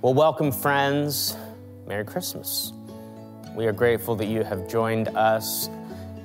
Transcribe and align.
Well, 0.00 0.14
welcome, 0.14 0.52
friends. 0.52 1.36
Merry 1.88 2.04
Christmas. 2.04 2.72
We 3.56 3.66
are 3.66 3.72
grateful 3.72 4.14
that 4.14 4.26
you 4.26 4.44
have 4.44 4.68
joined 4.68 5.08
us, 5.08 5.68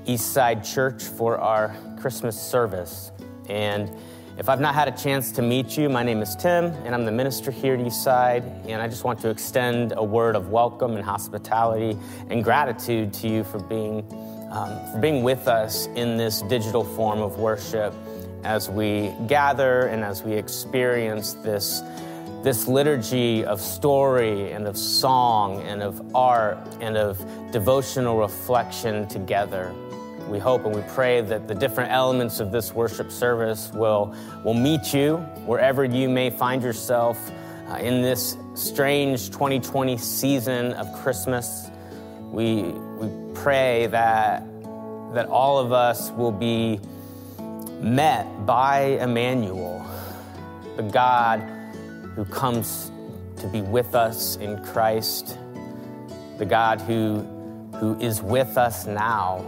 Eastside 0.06 0.63
Church, 0.63 1.02
for 1.02 1.40
our 1.40 1.76
Christmas 1.99 2.40
service. 2.40 3.12
And 3.49 3.90
if 4.38 4.47
I've 4.47 4.60
not 4.60 4.76
had 4.76 4.90
a 4.90 4.92
chance 4.92 5.31
to 5.31 5.42
meet 5.42 5.76
you, 5.76 5.90
my 5.90 6.04
name 6.04 6.22
is 6.22 6.36
Tim, 6.36 6.65
and 6.65 6.94
I'm 6.94 7.04
the 7.04 7.12
minister 7.12 7.49
here 7.49 7.74
at 7.74 7.79
Eastside. 7.79 8.44
And 8.70 8.79
I 8.79 8.88
just 8.88 9.04
want 9.04 9.20
to 9.22 9.31
extend 9.31 9.96
a 9.97 10.03
word 10.03 10.35
of 10.35 10.49
welcome 10.49 10.96
and 10.96 11.03
hospitality 11.03 11.97
and 12.29 12.44
gratitude 12.44 13.12
to 13.13 13.28
you 13.28 13.44
for 13.44 13.58
being, 13.58 14.01
um, 14.51 14.79
for 14.92 14.99
being 15.01 15.24
with 15.24 15.47
us 15.47 15.87
in 15.96 16.16
this 16.16 16.44
digital 16.44 16.84
form 16.84 17.21
of 17.21 17.40
worship 17.40 17.91
as 18.44 18.70
we 18.70 19.12
gather 19.26 19.88
and 19.88 20.03
as 20.03 20.21
we 20.21 20.34
experience 20.34 21.34
this 21.34 21.81
this 22.44 22.67
liturgy 22.67 23.45
of 23.45 23.61
story 23.61 24.51
and 24.51 24.67
of 24.67 24.77
song 24.77 25.61
and 25.61 25.81
of 25.81 26.13
art 26.13 26.57
and 26.81 26.97
of 26.97 27.17
devotional 27.53 28.17
reflection 28.17 29.07
together. 29.07 29.73
We 30.27 30.39
hope 30.39 30.65
and 30.65 30.75
we 30.75 30.81
pray 30.89 31.21
that 31.21 31.48
the 31.48 31.55
different 31.55 31.91
elements 31.91 32.41
of 32.41 32.51
this 32.51 32.73
worship 32.73 33.11
service 33.11 33.71
will, 33.73 34.13
will 34.43 34.53
meet 34.53 34.93
you 34.93 35.17
wherever 35.45 35.85
you 35.85 36.09
may 36.09 36.29
find 36.29 36.61
yourself 36.61 37.17
uh, 37.70 37.75
in 37.75 38.01
this 38.01 38.35
strange 38.55 39.27
2020 39.27 39.98
season 39.98 40.73
of 40.73 40.91
Christmas. 41.01 41.70
We, 42.29 42.63
we 42.63 43.09
pray 43.34 43.87
that, 43.87 44.43
that 45.13 45.27
all 45.27 45.59
of 45.59 45.71
us 45.71 46.12
will 46.12 46.31
be 46.34 46.81
met 47.79 48.45
by 48.45 48.98
Emmanuel, 48.99 49.85
the 50.75 50.84
God 50.84 51.52
who 52.16 52.26
comes 52.26 52.91
to 53.38 53.48
be 53.48 53.62
with 53.62 53.95
us 53.95 54.35
in 54.38 54.63
Christ, 54.63 55.38
the 56.37 56.46
God 56.46 56.79
who, 56.82 57.21
who 57.76 57.99
is 57.99 58.21
with 58.21 58.57
us 58.57 58.85
now. 58.85 59.40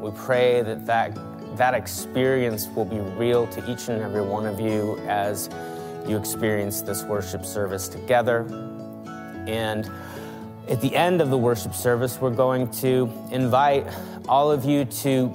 We 0.00 0.10
pray 0.12 0.62
that, 0.62 0.86
that 0.86 1.18
that 1.56 1.74
experience 1.74 2.68
will 2.68 2.84
be 2.84 2.98
real 2.98 3.46
to 3.48 3.70
each 3.70 3.88
and 3.88 4.00
every 4.02 4.22
one 4.22 4.46
of 4.46 4.60
you 4.60 4.98
as 5.06 5.50
you 6.06 6.16
experience 6.16 6.80
this 6.80 7.02
worship 7.04 7.44
service 7.44 7.88
together. 7.88 8.46
And 9.46 9.90
at 10.68 10.80
the 10.80 10.94
end 10.94 11.20
of 11.20 11.30
the 11.30 11.38
worship 11.38 11.74
service, 11.74 12.20
we're 12.20 12.30
going 12.30 12.70
to 12.72 13.12
invite 13.30 13.86
all 14.28 14.50
of 14.50 14.64
you 14.64 14.84
to 14.84 15.34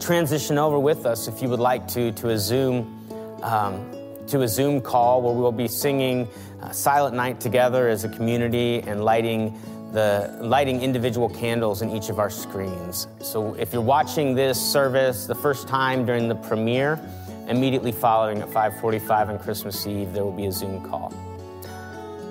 transition 0.00 0.56
over 0.58 0.78
with 0.78 1.04
us 1.04 1.28
if 1.28 1.42
you 1.42 1.48
would 1.48 1.60
like 1.60 1.86
to 1.88 2.12
to 2.12 2.30
a 2.30 2.38
Zoom 2.38 2.94
um, 3.42 3.90
to 4.28 4.42
a 4.42 4.48
Zoom 4.48 4.80
call 4.80 5.22
where 5.22 5.32
we'll 5.32 5.52
be 5.52 5.68
singing 5.68 6.28
uh, 6.62 6.70
Silent 6.70 7.16
Night 7.16 7.40
together 7.40 7.88
as 7.88 8.04
a 8.04 8.08
community 8.08 8.80
and 8.82 9.04
lighting 9.04 9.58
the 9.92 10.38
lighting 10.42 10.82
individual 10.82 11.30
candles 11.30 11.80
in 11.80 11.90
each 11.90 12.10
of 12.10 12.18
our 12.18 12.28
screens. 12.28 13.08
So 13.22 13.54
if 13.54 13.72
you're 13.72 13.80
watching 13.80 14.34
this 14.34 14.60
service 14.60 15.26
the 15.26 15.34
first 15.34 15.66
time 15.66 16.04
during 16.04 16.28
the 16.28 16.34
premiere, 16.34 17.00
immediately 17.48 17.92
following 17.92 18.42
at 18.42 18.48
5:45 18.48 19.30
on 19.30 19.38
Christmas 19.38 19.86
Eve, 19.86 20.12
there 20.12 20.24
will 20.24 20.32
be 20.32 20.46
a 20.46 20.52
Zoom 20.52 20.86
call. 20.88 21.12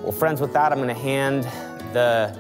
Well, 0.04 0.12
friends, 0.12 0.40
with 0.40 0.54
that, 0.54 0.72
I'm 0.72 0.78
going 0.78 0.90
to 0.90 0.94
hand 0.94 1.44
the 1.94 2.38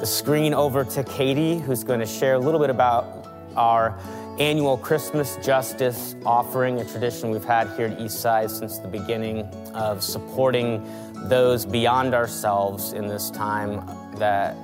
the 0.00 0.06
screen 0.06 0.52
over 0.52 0.84
to 0.84 1.04
Katie, 1.04 1.58
who's 1.58 1.82
going 1.82 2.00
to 2.00 2.06
share 2.06 2.34
a 2.34 2.38
little 2.38 2.60
bit 2.60 2.68
about 2.68 3.26
our 3.56 3.98
annual 4.38 4.76
Christmas 4.76 5.36
Justice 5.42 6.14
offering, 6.26 6.78
a 6.80 6.84
tradition 6.84 7.30
we've 7.30 7.44
had 7.44 7.68
here 7.76 7.86
at 7.86 7.98
Eastside 7.98 8.50
since 8.50 8.78
the 8.78 8.88
beginning 8.88 9.42
of 9.74 10.02
supporting 10.02 10.86
those 11.28 11.64
beyond 11.64 12.14
ourselves 12.14 12.92
in 12.92 13.06
this 13.06 13.30
time 13.30 13.76
that, 14.16 14.54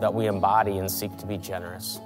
that 0.00 0.12
we 0.12 0.26
embody 0.26 0.76
and 0.78 0.90
seek 0.90 1.16
to 1.16 1.26
be 1.26 1.38
generous. 1.38 1.98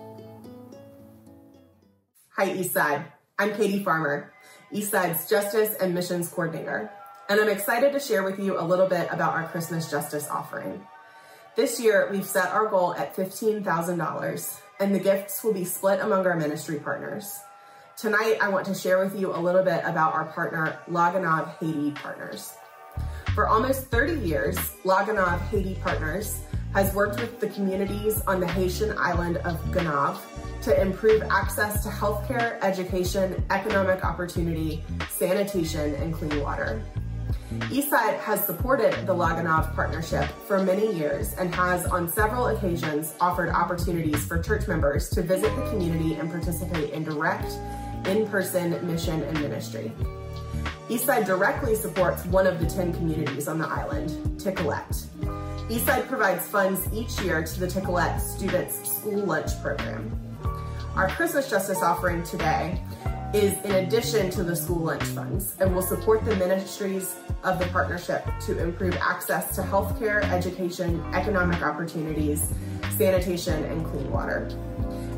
Hi, 2.37 2.49
Eastside. 2.51 3.05
I'm 3.39 3.55
Katie 3.55 3.83
Farmer, 3.83 4.33
Eastside's 4.73 5.29
Justice 5.29 5.75
and 5.81 5.93
Missions 5.95 6.29
Coordinator, 6.29 6.93
and 7.29 7.41
I'm 7.41 7.49
excited 7.49 7.93
to 7.93 8.01
share 8.01 8.23
with 8.23 8.39
you 8.39 8.59
a 8.59 8.63
little 8.63 8.87
bit 8.87 9.09
about 9.11 9.33
our 9.35 9.49
Christmas 9.49 9.91
Justice 9.91 10.29
offering. 10.29 10.87
This 11.57 11.81
year, 11.81 12.09
we've 12.13 12.27
set 12.27 12.51
our 12.51 12.67
goal 12.67 12.95
at 12.95 13.17
$15,000 13.17 14.61
and 14.81 14.95
the 14.95 14.99
gifts 14.99 15.45
will 15.45 15.53
be 15.53 15.65
split 15.65 16.01
among 16.01 16.27
our 16.27 16.37
ministry 16.37 16.81
partners. 16.81 17.39
Tonight, 17.99 18.39
I 18.41 18.49
want 18.49 18.65
to 18.67 18.75
share 18.75 18.99
with 18.99 19.19
you 19.19 19.35
a 19.35 19.37
little 19.37 19.63
bit 19.63 19.83
about 19.85 20.15
our 20.15 20.25
partner, 20.25 20.79
La 20.89 21.13
Gonâve 21.13 21.55
Haiti 21.59 21.91
Partners. 21.91 22.55
For 23.35 23.47
almost 23.47 23.89
30 23.89 24.27
years, 24.27 24.59
La 24.85 25.05
Gonâve 25.05 25.41
Haiti 25.49 25.75
Partners 25.83 26.41
has 26.73 26.95
worked 26.95 27.21
with 27.21 27.41
the 27.41 27.49
communities 27.49 28.23
on 28.23 28.41
the 28.41 28.47
Haitian 28.47 28.97
island 28.97 29.37
of 29.39 29.57
Gonâve 29.67 30.19
to 30.63 30.81
improve 30.81 31.23
access 31.25 31.83
to 31.83 31.91
healthcare, 31.91 32.59
education, 32.63 33.45
economic 33.51 34.03
opportunity, 34.03 34.83
sanitation, 35.11 35.95
and 35.97 36.15
clean 36.15 36.41
water. 36.41 36.83
Eastside 37.51 38.17
has 38.21 38.45
supported 38.45 38.95
the 39.07 39.13
La 39.13 39.35
Gonâve 39.35 39.75
partnership 39.75 40.25
for 40.47 40.63
many 40.63 40.95
years 40.95 41.33
and 41.35 41.53
has 41.53 41.85
on 41.85 42.09
several 42.09 42.47
occasions 42.47 43.15
offered 43.21 43.49
opportunities 43.49 44.25
for 44.25 44.41
church 44.41 44.69
members 44.69 45.09
to 45.11 45.21
visit 45.21 45.55
the 45.57 45.69
community 45.69 46.15
and 46.15 46.31
participate 46.31 46.91
in 46.91 47.03
direct, 47.03 47.53
in-person 48.07 48.87
mission 48.87 49.21
and 49.25 49.41
ministry. 49.41 49.91
Eastside 50.89 51.27
directly 51.27 51.75
supports 51.75 52.25
one 52.27 52.47
of 52.47 52.61
the 52.61 52.67
10 52.67 52.93
communities 52.95 53.49
on 53.49 53.59
the 53.59 53.67
island, 53.67 54.11
Tikolet. 54.41 55.07
Eastside 55.69 56.07
provides 56.07 56.47
funds 56.47 56.81
each 56.93 57.21
year 57.21 57.43
to 57.43 57.61
the 57.61 57.67
Tikolet 57.67 58.21
Students 58.21 58.89
School 58.89 59.25
Lunch 59.25 59.61
Program. 59.61 60.09
Our 60.95 61.09
Christmas 61.09 61.51
Justice 61.51 61.83
offering 61.83 62.23
today 62.23 62.81
is 63.33 63.53
in 63.65 63.71
addition 63.73 64.31
to 64.31 64.43
the 64.43 64.57
school 64.57 64.81
lunch 64.81 65.05
funds 65.05 65.55
and 65.61 65.73
will 65.75 65.83
support 65.83 66.25
the 66.25 66.35
ministries 66.37 67.17
of 67.45 67.59
the 67.61 67.67
partnership 67.67 68.27
to 68.41 68.59
improve 68.59 68.97
access 68.97 69.55
to 69.55 69.63
healthcare, 69.63 70.25
education, 70.33 71.01
economic 71.15 71.63
opportunities, 71.63 72.53
sanitation, 72.97 73.63
and 73.65 73.87
clean 73.87 74.11
water. 74.11 74.49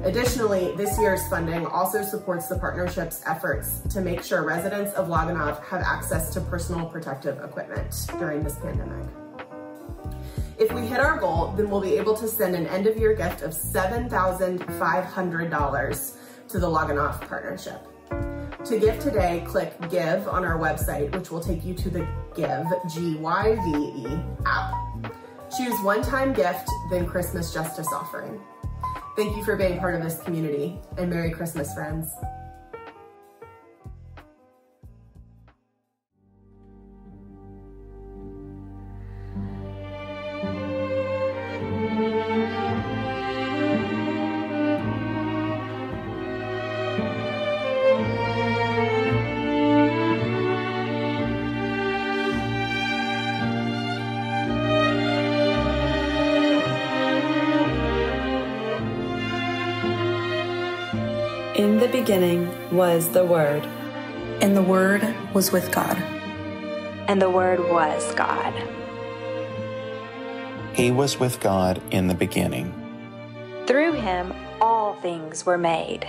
Additionally, 0.05 0.77
this 0.77 0.99
year's 0.99 1.27
funding 1.29 1.65
also 1.65 2.03
supports 2.03 2.49
the 2.49 2.59
partnership's 2.59 3.23
efforts 3.25 3.81
to 3.89 4.03
make 4.03 4.23
sure 4.23 4.45
residents 4.45 4.93
of 4.95 5.09
La 5.09 5.27
Gonâve 5.27 5.65
have 5.65 5.81
access 5.81 6.35
to 6.35 6.43
personal 6.43 6.85
protective 6.87 7.43
equipment 7.43 7.95
during 8.19 8.43
this 8.43 8.59
pandemic. 8.59 9.09
If 10.59 10.71
we 10.73 10.83
hit 10.83 11.01
our 11.01 11.19
goal, 11.19 11.55
then 11.57 11.71
we'll 11.71 11.81
be 11.81 11.97
able 11.97 12.15
to 12.17 12.29
send 12.29 12.55
an 12.55 12.67
end 12.67 12.87
of 12.87 12.99
year 12.99 13.15
gift 13.15 13.41
of 13.43 13.53
$7,500 13.53 16.17
to 16.49 16.59
the 16.59 16.69
La 16.69 16.87
Gonâve 16.87 17.27
partnership. 17.27 17.89
To 18.67 18.79
give 18.79 19.01
today, 19.01 19.43
click 19.47 19.75
Give 19.91 20.27
on 20.29 20.45
our 20.45 20.57
website, 20.57 21.13
which 21.19 21.31
will 21.33 21.41
take 21.41 21.65
you 21.65 21.75
to 21.75 21.91
the 21.91 22.07
Give, 22.35 22.65
G 22.95 23.17
Y 23.17 23.57
V 23.57 24.09
E 24.09 24.21
app. 24.47 25.13
Choose 25.57 25.79
one 25.83 26.01
time 26.01 26.33
gift, 26.33 26.71
then 26.91 27.05
Christmas 27.05 27.53
Justice 27.53 27.89
Offering. 27.93 28.41
Thank 29.17 29.37
you 29.37 29.45
for 29.45 29.57
being 29.57 29.79
part 29.79 29.97
of 29.97 30.03
this 30.03 30.21
community, 30.23 30.81
and 30.97 31.11
Merry 31.11 31.31
Christmas, 31.31 31.75
friends. 31.75 32.09
In 61.63 61.79
the 61.79 61.87
beginning 61.87 62.51
was 62.77 63.11
the 63.11 63.25
Word, 63.25 63.65
and 64.41 64.57
the 64.57 64.63
Word 64.63 65.15
was 65.33 65.53
with 65.53 65.71
God, 65.71 65.97
and 67.07 67.23
the 67.23 67.31
Word 67.31 67.61
was 67.61 68.13
God. 68.17 68.53
He 70.75 70.91
was 70.91 71.21
with 71.21 71.39
God 71.39 71.81
in 71.93 72.09
the 72.09 72.17
beginning. 72.17 72.75
Through 73.69 73.93
him, 73.93 74.35
all 74.61 74.95
things 75.03 75.47
were 75.47 75.57
made. 75.57 76.05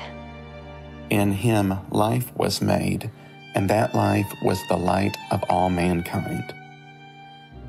In 1.12 1.32
him, 1.32 1.76
life 1.92 2.36
was 2.36 2.60
made, 2.60 3.12
and 3.54 3.70
that 3.70 3.94
life 3.94 4.34
was 4.42 4.60
the 4.70 4.78
light 4.78 5.16
of 5.30 5.44
all 5.52 5.70
mankind. 5.70 6.52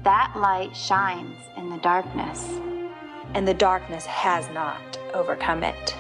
That 0.04 0.32
light 0.34 0.75
shines 0.75 1.37
in 1.58 1.69
the 1.69 1.82
darkness, 1.82 2.48
and 3.34 3.46
the 3.46 3.52
darkness 3.52 4.06
has 4.06 4.48
not 4.54 4.98
overcome 5.12 5.62
it. 5.62 5.94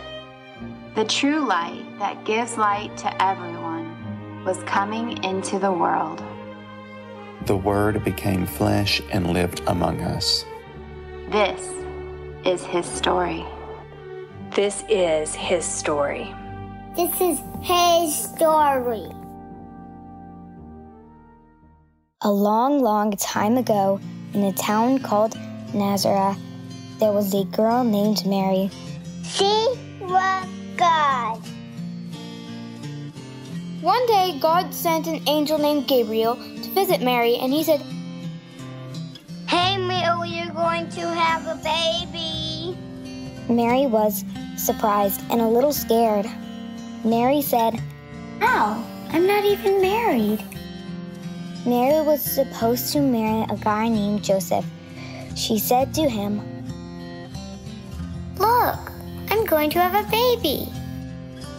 The 0.94 1.04
true 1.04 1.44
light 1.44 1.84
that 1.98 2.24
gives 2.24 2.56
light 2.56 2.96
to 2.98 3.20
everyone 3.20 4.44
was 4.44 4.62
coming 4.62 5.24
into 5.24 5.58
the 5.58 5.72
world. 5.72 6.22
The 7.46 7.56
Word 7.56 8.04
became 8.04 8.46
flesh 8.46 9.02
and 9.10 9.32
lived 9.32 9.60
among 9.66 10.00
us. 10.02 10.44
This 11.30 11.68
is 12.46 12.62
his 12.64 12.86
story. 12.86 13.44
This 14.52 14.84
is 14.88 15.34
his 15.34 15.64
story. 15.64 16.32
This 16.94 17.20
is 17.20 17.40
his 17.60 18.14
story. 18.14 19.10
A 22.20 22.30
long, 22.30 22.80
long 22.80 23.16
time 23.16 23.56
ago, 23.56 23.98
in 24.32 24.44
a 24.44 24.52
town 24.52 25.00
called 25.00 25.36
Nazareth, 25.74 26.38
there 27.00 27.10
was 27.10 27.34
a 27.34 27.42
girl 27.46 27.82
named 27.82 28.24
Mary. 28.26 28.70
She 29.24 29.66
was 30.00 30.53
God. 30.76 31.40
One 33.80 34.06
day, 34.06 34.38
God 34.40 34.72
sent 34.72 35.06
an 35.06 35.20
angel 35.28 35.58
named 35.58 35.86
Gabriel 35.86 36.36
to 36.36 36.70
visit 36.70 37.02
Mary, 37.02 37.36
and 37.36 37.52
he 37.52 37.62
said, 37.62 37.80
Hey, 39.46 39.76
Mary, 39.76 40.30
you're 40.30 40.54
going 40.54 40.88
to 40.90 41.00
have 41.00 41.46
a 41.46 41.56
baby. 41.62 42.76
Mary 43.48 43.86
was 43.86 44.24
surprised 44.56 45.20
and 45.30 45.40
a 45.40 45.46
little 45.46 45.72
scared. 45.72 46.26
Mary 47.04 47.42
said, 47.42 47.80
How? 48.40 48.82
I'm 49.10 49.26
not 49.26 49.44
even 49.44 49.82
married. 49.82 50.42
Mary 51.66 52.04
was 52.04 52.22
supposed 52.22 52.92
to 52.92 53.00
marry 53.00 53.44
a 53.50 53.56
guy 53.56 53.88
named 53.88 54.24
Joseph. 54.24 54.64
She 55.36 55.58
said 55.58 55.92
to 55.94 56.08
him, 56.08 56.40
Look, 58.38 58.93
I'm 59.44 59.50
going 59.50 59.68
to 59.72 59.78
have 59.78 60.06
a 60.06 60.10
baby. 60.10 60.72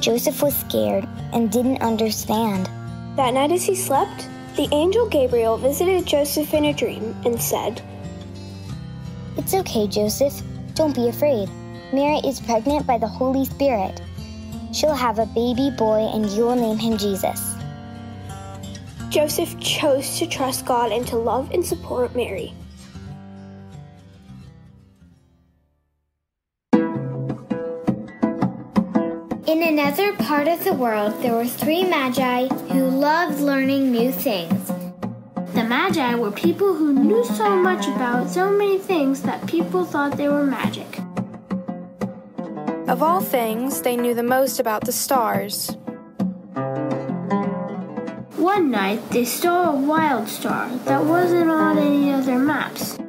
Joseph 0.02 0.42
was 0.42 0.56
scared 0.56 1.08
and 1.34 1.52
didn't 1.52 1.84
understand. 1.84 2.68
That 3.16 3.36
night 3.36 3.52
as 3.52 3.64
he 3.64 3.76
slept, 3.76 4.28
the 4.56 4.68
angel 4.72 5.08
Gabriel 5.08 5.56
visited 5.56 6.08
Joseph 6.08 6.56
in 6.56 6.66
a 6.66 6.74
dream 6.74 7.16
and 7.26 7.40
said, 7.40 7.84
It's 9.38 9.54
okay, 9.54 9.86
Joseph. 9.86 10.34
Don't 10.74 10.96
be 10.96 11.10
afraid. 11.10 11.48
Mary 11.94 12.18
is 12.26 12.42
pregnant 12.42 12.88
by 12.88 12.98
the 12.98 13.08
Holy 13.08 13.46
Spirit. 13.46 14.02
She'll 14.74 14.96
have 14.96 15.20
a 15.20 15.28
baby 15.28 15.70
boy 15.70 16.10
and 16.12 16.28
you'll 16.31 16.56
name 16.56 16.80
him 16.80 16.98
Jesus. 16.98 17.54
Joseph 19.10 19.60
chose 19.60 20.18
to 20.18 20.26
trust 20.26 20.66
God 20.66 20.92
and 20.92 21.06
to 21.06 21.18
love 21.18 21.52
and 21.52 21.64
support 21.64 22.16
Mary. 22.16 22.52
Another 29.68 30.14
part 30.18 30.48
of 30.48 30.64
the 30.64 30.74
world, 30.74 31.22
there 31.24 31.34
were 31.34 31.48
three 31.48 31.84
magi 31.84 32.48
who 32.72 32.88
loved 32.88 33.40
learning 33.40 33.92
new 33.92 34.12
things. 34.12 34.72
The 35.56 35.64
Magi 35.64 36.16
were 36.16 36.32
people 36.32 36.76
who 36.76 36.94
knew 36.94 37.24
so 37.26 37.56
much 37.56 37.88
about 37.88 38.30
so 38.30 38.52
many 38.52 38.78
things 38.78 39.22
that 39.24 39.48
people 39.48 39.86
thought 39.86 40.18
they 40.18 40.28
were 40.28 40.44
magic. 40.44 41.00
Of 42.88 43.02
all 43.02 43.22
things, 43.22 43.82
they 43.82 43.96
knew 43.96 44.14
the 44.14 44.22
most 44.22 44.60
about 44.60 44.84
the 44.84 44.92
stars. 44.92 45.72
One 48.36 48.70
night, 48.70 49.10
they 49.10 49.26
saw 49.26 49.72
a 49.72 49.76
wild 49.76 50.28
star 50.28 50.70
that 50.86 51.06
wasn't 51.06 51.50
on 51.50 51.80
any 51.80 52.12
of 52.12 52.26
their 52.26 52.38
maps. 52.38 53.00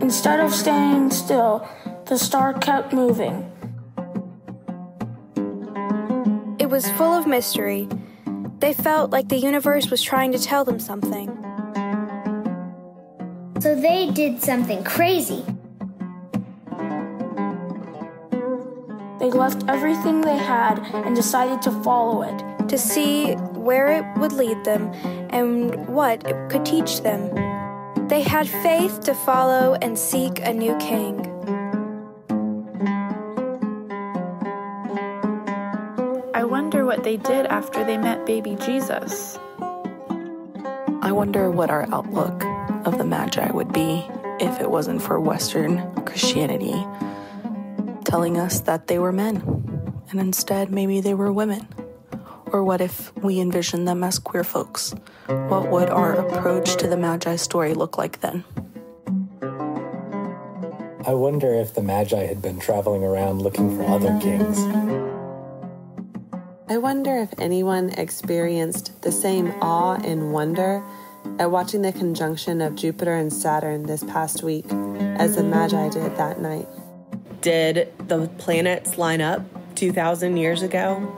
Instead 0.00 0.40
of 0.40 0.54
staying 0.54 1.10
still, 1.10 1.68
the 2.06 2.18
star 2.18 2.54
kept 2.54 2.92
moving. 2.92 3.50
Was 6.74 6.90
full 6.98 7.12
of 7.12 7.24
mystery. 7.24 7.88
They 8.58 8.74
felt 8.74 9.12
like 9.12 9.28
the 9.28 9.36
universe 9.36 9.92
was 9.92 10.02
trying 10.02 10.32
to 10.32 10.40
tell 10.40 10.64
them 10.64 10.80
something. 10.80 11.28
So 13.60 13.76
they 13.76 14.10
did 14.10 14.42
something 14.42 14.82
crazy. 14.82 15.44
They 19.20 19.30
left 19.30 19.62
everything 19.68 20.22
they 20.22 20.36
had 20.36 20.80
and 21.06 21.14
decided 21.14 21.62
to 21.62 21.70
follow 21.84 22.22
it. 22.22 22.68
To 22.68 22.76
see 22.76 23.34
where 23.54 23.92
it 23.92 24.18
would 24.18 24.32
lead 24.32 24.64
them 24.64 24.90
and 25.30 25.86
what 25.86 26.26
it 26.26 26.50
could 26.50 26.66
teach 26.66 27.02
them. 27.02 27.22
They 28.08 28.22
had 28.22 28.48
faith 28.48 28.98
to 29.02 29.14
follow 29.14 29.76
and 29.80 29.96
seek 29.96 30.40
a 30.40 30.52
new 30.52 30.76
king. 30.78 31.33
They 37.04 37.18
did 37.18 37.46
after 37.46 37.84
they 37.84 37.98
met 37.98 38.24
baby 38.24 38.56
Jesus. 38.56 39.38
I 41.02 41.12
wonder 41.12 41.50
what 41.50 41.70
our 41.70 41.86
outlook 41.92 42.42
of 42.86 42.96
the 42.96 43.04
Magi 43.04 43.52
would 43.52 43.72
be 43.72 44.08
if 44.40 44.60
it 44.60 44.70
wasn't 44.70 45.02
for 45.02 45.20
Western 45.20 45.94
Christianity 46.06 46.84
telling 48.04 48.38
us 48.38 48.60
that 48.60 48.86
they 48.86 48.98
were 48.98 49.12
men, 49.12 49.42
and 50.10 50.20
instead 50.20 50.70
maybe 50.70 51.00
they 51.00 51.14
were 51.14 51.32
women. 51.32 51.66
Or 52.46 52.62
what 52.62 52.80
if 52.80 53.14
we 53.16 53.40
envisioned 53.40 53.88
them 53.88 54.04
as 54.04 54.18
queer 54.18 54.44
folks? 54.44 54.94
What 55.26 55.70
would 55.70 55.90
our 55.90 56.12
approach 56.14 56.76
to 56.76 56.86
the 56.86 56.96
Magi 56.96 57.36
story 57.36 57.74
look 57.74 57.98
like 57.98 58.20
then? 58.20 58.44
I 61.06 61.12
wonder 61.12 61.52
if 61.52 61.74
the 61.74 61.82
Magi 61.82 62.24
had 62.24 62.40
been 62.40 62.60
traveling 62.60 63.04
around 63.04 63.42
looking 63.42 63.76
for 63.76 63.84
other 63.84 64.18
kings. 64.20 65.13
I 66.66 66.78
wonder 66.78 67.18
if 67.18 67.38
anyone 67.38 67.90
experienced 67.90 69.02
the 69.02 69.12
same 69.12 69.50
awe 69.60 69.96
and 69.96 70.32
wonder 70.32 70.82
at 71.38 71.50
watching 71.50 71.82
the 71.82 71.92
conjunction 71.92 72.62
of 72.62 72.74
Jupiter 72.74 73.12
and 73.12 73.30
Saturn 73.30 73.82
this 73.82 74.02
past 74.02 74.42
week 74.42 74.64
as 75.18 75.36
the 75.36 75.42
Magi 75.42 75.90
did 75.90 76.16
that 76.16 76.40
night. 76.40 76.66
Did 77.42 77.92
the 78.08 78.28
planets 78.38 78.96
line 78.96 79.20
up 79.20 79.42
2,000 79.74 80.38
years 80.38 80.62
ago? 80.62 81.14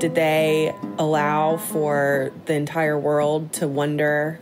Did 0.00 0.16
they 0.16 0.74
allow 0.98 1.56
for 1.56 2.32
the 2.46 2.54
entire 2.54 2.98
world 2.98 3.52
to 3.54 3.68
wonder 3.68 4.40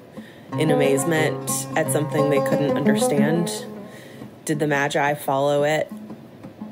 in 0.58 0.70
amazement 0.70 1.50
at 1.76 1.92
something 1.92 2.30
they 2.30 2.40
couldn't 2.48 2.74
understand? 2.74 3.66
Did 4.46 4.60
the 4.60 4.66
Magi 4.66 5.12
follow 5.12 5.64
it 5.64 5.92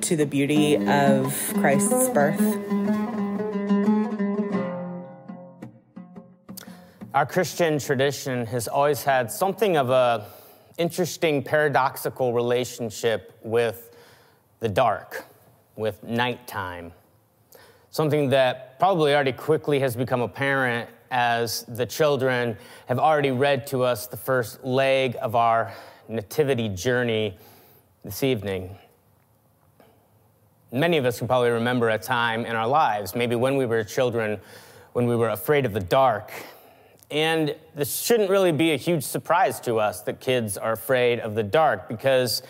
to 0.00 0.16
the 0.16 0.24
beauty 0.24 0.76
of 0.76 1.52
Christ's 1.58 2.08
birth? 2.08 2.40
Our 7.14 7.24
Christian 7.24 7.78
tradition 7.78 8.44
has 8.46 8.66
always 8.66 9.04
had 9.04 9.30
something 9.30 9.76
of 9.76 9.88
a 9.88 10.26
interesting 10.78 11.44
paradoxical 11.44 12.32
relationship 12.32 13.38
with 13.44 13.96
the 14.58 14.68
dark, 14.68 15.24
with 15.76 16.02
nighttime. 16.02 16.90
Something 17.92 18.30
that 18.30 18.80
probably 18.80 19.14
already 19.14 19.30
quickly 19.30 19.78
has 19.78 19.94
become 19.94 20.22
apparent 20.22 20.90
as 21.12 21.62
the 21.68 21.86
children 21.86 22.56
have 22.86 22.98
already 22.98 23.30
read 23.30 23.68
to 23.68 23.84
us 23.84 24.08
the 24.08 24.16
first 24.16 24.64
leg 24.64 25.16
of 25.22 25.36
our 25.36 25.72
nativity 26.08 26.68
journey 26.68 27.38
this 28.04 28.24
evening. 28.24 28.76
Many 30.72 30.96
of 30.96 31.04
us 31.04 31.18
can 31.18 31.28
probably 31.28 31.50
remember 31.50 31.90
a 31.90 31.98
time 31.98 32.44
in 32.44 32.56
our 32.56 32.66
lives, 32.66 33.14
maybe 33.14 33.36
when 33.36 33.56
we 33.56 33.66
were 33.66 33.84
children, 33.84 34.40
when 34.94 35.06
we 35.06 35.14
were 35.14 35.28
afraid 35.28 35.64
of 35.64 35.72
the 35.72 35.78
dark. 35.78 36.32
And 37.10 37.54
this 37.74 38.00
shouldn't 38.00 38.30
really 38.30 38.52
be 38.52 38.72
a 38.72 38.76
huge 38.76 39.04
surprise 39.04 39.60
to 39.60 39.76
us 39.76 40.00
that 40.02 40.20
kids 40.20 40.56
are 40.56 40.72
afraid 40.72 41.20
of 41.20 41.34
the 41.34 41.42
dark 41.42 41.88
because 41.88 42.42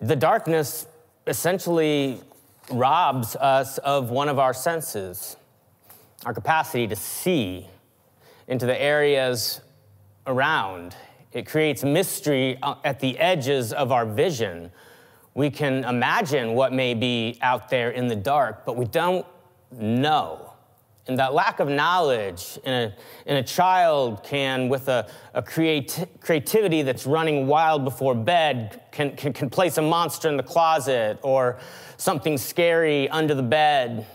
the 0.00 0.16
darkness 0.16 0.86
essentially 1.26 2.20
robs 2.70 3.36
us 3.36 3.78
of 3.78 4.10
one 4.10 4.28
of 4.28 4.38
our 4.38 4.54
senses, 4.54 5.36
our 6.24 6.32
capacity 6.32 6.86
to 6.86 6.96
see 6.96 7.66
into 8.46 8.66
the 8.66 8.80
areas 8.80 9.60
around. 10.26 10.94
It 11.32 11.46
creates 11.46 11.84
mystery 11.84 12.58
uh, 12.62 12.76
at 12.84 13.00
the 13.00 13.18
edges 13.18 13.72
of 13.72 13.92
our 13.92 14.06
vision. 14.06 14.70
We 15.34 15.50
can 15.50 15.84
imagine 15.84 16.54
what 16.54 16.72
may 16.72 16.94
be 16.94 17.38
out 17.42 17.68
there 17.68 17.90
in 17.90 18.08
the 18.08 18.16
dark, 18.16 18.64
but 18.64 18.76
we 18.76 18.86
don't 18.86 19.26
know. 19.70 20.47
And 21.08 21.18
that 21.18 21.32
lack 21.32 21.58
of 21.58 21.68
knowledge 21.68 22.58
in 22.64 22.72
a, 22.72 22.94
in 23.24 23.36
a 23.38 23.42
child 23.42 24.22
can, 24.22 24.68
with 24.68 24.88
a, 24.88 25.08
a 25.32 25.42
creati- 25.42 26.06
creativity 26.20 26.82
that's 26.82 27.06
running 27.06 27.46
wild 27.46 27.82
before 27.82 28.14
bed, 28.14 28.82
can, 28.92 29.16
can, 29.16 29.32
can 29.32 29.48
place 29.48 29.78
a 29.78 29.82
monster 29.82 30.28
in 30.28 30.36
the 30.36 30.42
closet 30.42 31.18
or 31.22 31.58
something 31.96 32.36
scary 32.36 33.08
under 33.08 33.34
the 33.34 33.42
bed, 33.42 34.06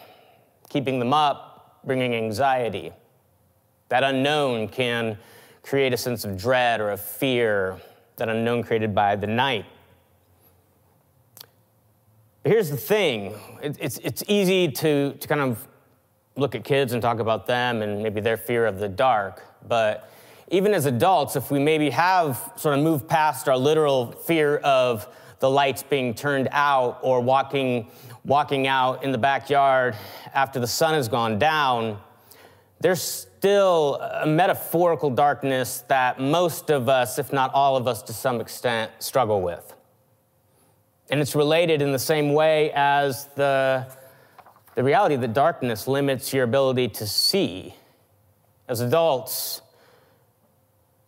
keeping 0.70 1.00
them 1.00 1.14
up, 1.14 1.80
bringing 1.84 2.14
anxiety. 2.14 2.92
That 3.90 4.04
unknown 4.04 4.68
can 4.68 5.18
create 5.64 5.94
a 5.94 5.98
sense 5.98 6.26
of 6.26 6.38
dread 6.38 6.80
or 6.80 6.92
of 6.92 7.02
fear, 7.02 7.82
that 8.18 8.30
unknown 8.30 8.64
created 8.64 8.94
by 8.94 9.16
the 9.16 9.28
night. 9.28 9.66
But 12.44 12.52
here's 12.52 12.70
the 12.70 12.78
thing 12.78 13.34
it, 13.64 13.78
it's, 13.80 13.98
it's 14.04 14.24
easy 14.28 14.68
to, 14.74 15.14
to 15.14 15.28
kind 15.28 15.42
of 15.42 15.68
look 16.36 16.56
at 16.56 16.63
kids 16.63 16.94
and 16.94 17.02
talk 17.02 17.20
about 17.20 17.46
them 17.46 17.82
and 17.82 18.02
maybe 18.02 18.22
their 18.22 18.38
fear 18.38 18.66
of 18.66 18.80
the 18.80 18.90
dark. 18.90 19.44
But 19.68 20.10
even 20.50 20.74
as 20.74 20.86
adults, 20.86 21.36
if 21.36 21.52
we 21.52 21.60
maybe 21.60 21.90
have 21.92 22.54
sort 22.56 22.78
of 22.78 22.84
moved 22.84 23.08
past 23.08 23.48
our 23.48 23.58
literal 23.58 24.12
fear 24.12 24.58
of 24.58 25.08
the 25.40 25.50
lights 25.50 25.84
being 25.84 26.13
turned 26.13 26.48
out 26.52 27.00
or 27.02 27.22
walking, 27.22 27.88
walking 28.25 28.68
out 28.68 29.04
in 29.04 29.12
the 29.12 29.18
backyard 29.18 29.96
after 30.34 30.60
the 30.60 30.68
sun 30.68 30.94
has 30.94 31.08
gone 31.08 31.38
down, 31.38 32.00
there's 32.80 33.02
still 33.02 33.96
a 33.96 34.25
metaphorical 34.25 35.10
darkness 35.10 35.84
that 35.88 36.20
most 36.20 36.70
of 36.70 36.90
us, 36.90 37.20
if 37.20 37.34
not 37.34 37.54
all 37.54 37.75
of 37.75 37.88
us 37.88 38.02
to 38.04 38.13
some 38.13 38.42
extent, 38.42 38.92
struggle 39.00 39.42
with. 39.42 39.75
And 41.10 41.20
it's 41.20 41.36
related 41.36 41.82
in 41.82 41.92
the 41.92 42.00
same 42.00 42.34
way 42.34 42.72
as 42.74 43.25
the, 43.36 43.86
the 44.75 44.84
reality 44.84 45.15
that 45.15 45.34
darkness 45.34 45.88
limits 45.88 46.34
your 46.34 46.44
ability 46.44 46.89
to 46.89 47.08
see. 47.08 47.75
As 48.68 48.82
adults, 48.82 49.62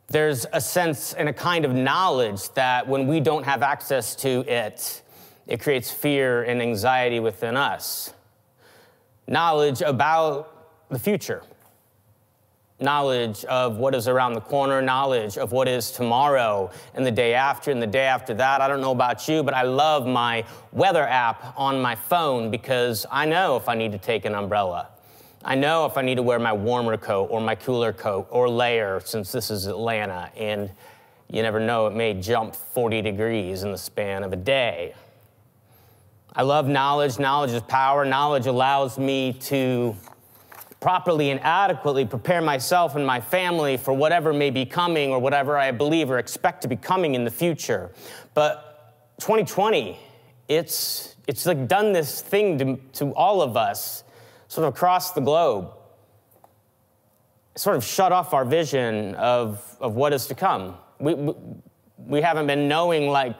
there's 0.08 0.46
a 0.54 0.62
sense 0.62 1.14
and 1.14 1.28
a 1.28 1.34
kind 1.34 1.66
of 1.66 1.74
knowledge 1.74 2.50
that 2.52 2.88
when 2.88 3.08
we 3.08 3.20
don't 3.20 3.44
have 3.44 3.64
access 3.64 4.16
to 4.18 4.42
it, 4.48 5.02
it 5.48 5.60
creates 5.60 5.90
fear 5.92 6.44
and 6.44 6.62
anxiety 6.62 7.20
within 7.20 7.56
us. 7.58 8.14
Knowledge 9.28 9.82
about 9.82 10.90
the 10.90 11.00
future, 11.00 11.42
knowledge 12.80 13.46
of 13.46 13.78
what 13.78 13.96
is 13.96 14.08
around 14.08 14.34
the 14.34 14.42
corner, 14.42 14.82
knowledge 14.82 15.38
of 15.38 15.52
what 15.52 15.68
is 15.68 15.92
tomorrow 15.92 16.70
and 16.94 17.06
the 17.06 17.12
day 17.12 17.34
after 17.34 17.72
and 17.72 17.82
the 17.82 17.88
day 17.88 18.06
after 18.06 18.34
that. 18.34 18.60
I 18.60 18.68
don't 18.68 18.82
know 18.82 18.92
about 18.92 19.28
you, 19.28 19.44
but 19.44 19.54
I 19.54 19.62
love 19.62 20.06
my 20.06 20.44
weather 20.74 21.04
app 21.04 21.54
on 21.58 21.82
my 21.82 21.96
phone 21.96 22.52
because 22.52 23.06
I 23.10 23.26
know 23.26 23.56
if 23.56 23.70
I 23.70 23.76
need 23.76 23.94
to 23.94 23.98
take 23.98 24.26
an 24.26 24.36
umbrella. 24.36 24.90
I 25.44 25.56
know 25.56 25.86
if 25.86 25.96
I 25.96 26.02
need 26.02 26.16
to 26.16 26.24
wear 26.24 26.40
my 26.40 26.54
warmer 26.54 26.98
coat 26.98 27.28
or 27.32 27.40
my 27.40 27.56
cooler 27.56 27.94
coat 27.94 28.28
or 28.30 28.50
layer 28.50 29.00
since 29.06 29.32
this 29.32 29.52
is 29.52 29.68
Atlanta, 29.68 30.32
and 30.36 30.72
you 31.30 31.42
never 31.44 31.60
know, 31.60 31.88
it 31.88 31.94
may 31.94 32.14
jump 32.14 32.56
40 32.56 33.02
degrees 33.02 33.64
in 33.64 33.72
the 33.72 33.78
span 33.78 34.24
of 34.24 34.34
a 34.34 34.38
day. 34.38 34.96
I 36.36 36.42
love 36.42 36.68
knowledge. 36.68 37.20
Knowledge 37.20 37.52
is 37.52 37.62
power. 37.62 38.04
Knowledge 38.04 38.48
allows 38.48 38.98
me 38.98 39.34
to 39.34 39.96
properly 40.86 41.32
and 41.32 41.40
adequately 41.42 42.06
prepare 42.06 42.42
myself 42.42 42.96
and 42.96 43.04
my 43.04 43.20
family 43.20 43.76
for 43.76 43.92
whatever 43.92 44.32
may 44.32 44.52
be 44.52 44.68
coming 44.68 45.10
or 45.10 45.18
whatever 45.18 45.58
I 45.58 45.72
believe 45.72 46.12
or 46.12 46.20
expect 46.20 46.62
to 46.62 46.68
be 46.68 46.76
coming 46.76 47.16
in 47.16 47.24
the 47.24 47.32
future. 47.32 47.90
But 48.36 48.94
2020, 49.20 49.98
it's, 50.48 51.16
it's 51.28 51.48
like 51.48 51.68
done 51.68 51.92
this 51.92 52.22
thing 52.22 52.60
to, 52.60 52.80
to 53.00 53.16
all 53.16 53.42
of 53.42 53.58
us 53.58 54.04
sort 54.48 54.68
of 54.68 54.76
across 54.76 55.14
the 55.14 55.22
globe, 55.22 55.72
sort 57.56 57.76
of 57.76 57.84
shut 57.84 58.12
off 58.12 58.36
our 58.36 58.46
vision 58.46 59.16
of, 59.16 59.76
of 59.82 59.96
what 59.96 60.14
is 60.14 60.28
to 60.28 60.36
come. 60.36 60.76
We, 61.00 61.16
we, 61.16 61.34
we 61.98 62.22
haven't 62.22 62.48
been 62.48 62.68
knowing, 62.68 63.08
like, 63.08 63.36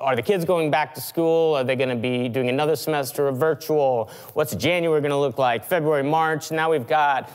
are 0.00 0.16
the 0.16 0.22
kids 0.22 0.44
going 0.44 0.70
back 0.70 0.94
to 0.94 1.00
school? 1.00 1.54
Are 1.54 1.64
they 1.64 1.76
going 1.76 1.90
to 1.90 1.96
be 1.96 2.28
doing 2.28 2.48
another 2.48 2.74
semester 2.74 3.28
of 3.28 3.36
virtual? 3.36 4.10
What's 4.34 4.54
January 4.54 5.00
going 5.00 5.10
to 5.10 5.18
look 5.18 5.38
like? 5.38 5.64
February, 5.64 6.02
March? 6.02 6.50
Now 6.50 6.70
we've 6.70 6.86
got 6.86 7.30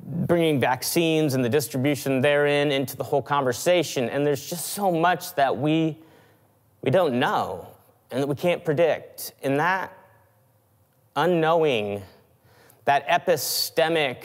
bringing 0.00 0.58
vaccines 0.58 1.34
and 1.34 1.44
the 1.44 1.48
distribution 1.48 2.20
therein 2.20 2.72
into 2.72 2.96
the 2.96 3.04
whole 3.04 3.22
conversation. 3.22 4.08
And 4.08 4.26
there's 4.26 4.48
just 4.48 4.66
so 4.70 4.90
much 4.90 5.34
that 5.34 5.56
we, 5.56 5.98
we 6.82 6.90
don't 6.90 7.18
know 7.18 7.68
and 8.10 8.22
that 8.22 8.26
we 8.26 8.34
can't 8.34 8.64
predict. 8.64 9.32
And 9.42 9.58
that 9.58 9.92
unknowing 11.16 12.02
that 12.84 13.06
epistemic 13.08 14.24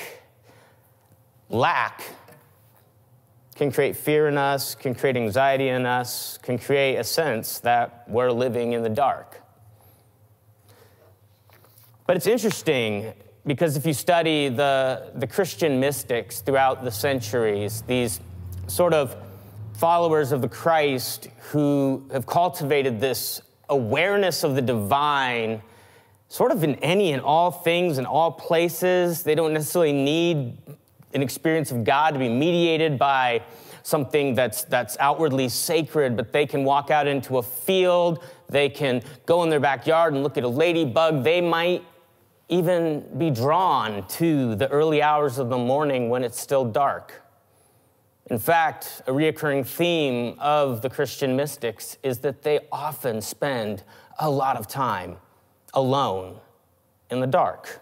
lack 1.50 2.04
can 3.58 3.72
create 3.72 3.98
fear 3.98 4.28
in 4.28 4.38
us, 4.38 4.76
can 4.76 4.94
create 4.94 5.18
anxiety 5.18 5.70
in 5.70 5.86
us, 5.86 6.38
can 6.38 6.58
create 6.60 6.96
a 6.98 7.04
sense 7.04 7.60
that 7.60 8.04
we're 8.08 8.32
living 8.32 8.74
in 8.74 8.84
the 8.84 8.90
dark. 8.90 9.42
But 12.06 12.16
it's 12.16 12.28
interesting 12.28 13.14
because 13.46 13.76
if 13.76 13.86
you 13.86 13.94
study 13.94 14.50
the, 14.50 15.12
the 15.16 15.28
Christian 15.28 15.80
mystics 15.80 16.42
throughout 16.42 16.84
the 16.84 16.92
centuries, 16.92 17.82
these 17.88 18.20
sort 18.68 18.94
of 18.94 19.16
followers 19.74 20.32
of 20.32 20.42
the 20.42 20.50
Christ 20.50 21.30
who 21.52 22.08
have 22.12 22.26
cultivated 22.26 23.00
this 23.00 23.42
awareness 23.70 24.44
of 24.44 24.56
the 24.56 24.62
divine 24.62 25.62
sort 26.30 26.52
of 26.52 26.64
in 26.64 26.76
any 26.76 27.14
and 27.14 27.22
all 27.22 27.52
things, 27.52 27.98
in 27.98 28.06
all 28.06 28.32
places. 28.32 29.24
They 29.24 29.36
don't 29.36 29.54
necessarily 29.54 29.94
need 29.94 30.58
an 31.18 31.24
experience 31.24 31.72
of 31.72 31.84
God 31.84 32.12
to 32.12 32.20
be 32.20 32.30
mediated 32.30 32.98
by 32.98 33.42
something 33.82 34.36
that's, 34.36 34.64
that's 34.66 34.96
outwardly 35.00 35.50
sacred, 35.50 36.16
but 36.16 36.32
they 36.32 36.46
can 36.46 36.64
walk 36.64 36.92
out 36.92 37.08
into 37.08 37.40
a 37.40 37.44
field, 37.44 38.24
they 38.48 38.70
can 38.70 39.02
go 39.26 39.44
in 39.44 39.50
their 39.50 39.60
backyard 39.60 40.14
and 40.14 40.24
look 40.24 40.38
at 40.38 40.44
a 40.44 40.48
ladybug. 40.48 41.24
They 41.24 41.42
might 41.42 41.84
even 42.50 43.04
be 43.18 43.32
drawn 43.32 44.08
to 44.08 44.56
the 44.56 44.70
early 44.70 45.02
hours 45.02 45.40
of 45.40 45.50
the 45.50 45.58
morning 45.58 46.10
when 46.10 46.24
it's 46.24 46.40
still 46.40 46.64
dark. 46.64 47.24
In 48.30 48.38
fact, 48.38 49.02
a 49.08 49.12
reoccurring 49.12 49.66
theme 49.66 50.36
of 50.38 50.82
the 50.82 50.90
Christian 50.90 51.36
mystics 51.36 51.98
is 52.04 52.20
that 52.20 52.44
they 52.44 52.60
often 52.72 53.22
spend 53.22 53.84
a 54.20 54.30
lot 54.30 54.56
of 54.56 54.68
time 54.68 55.18
alone 55.74 56.40
in 57.10 57.22
the 57.22 57.28
dark. 57.28 57.82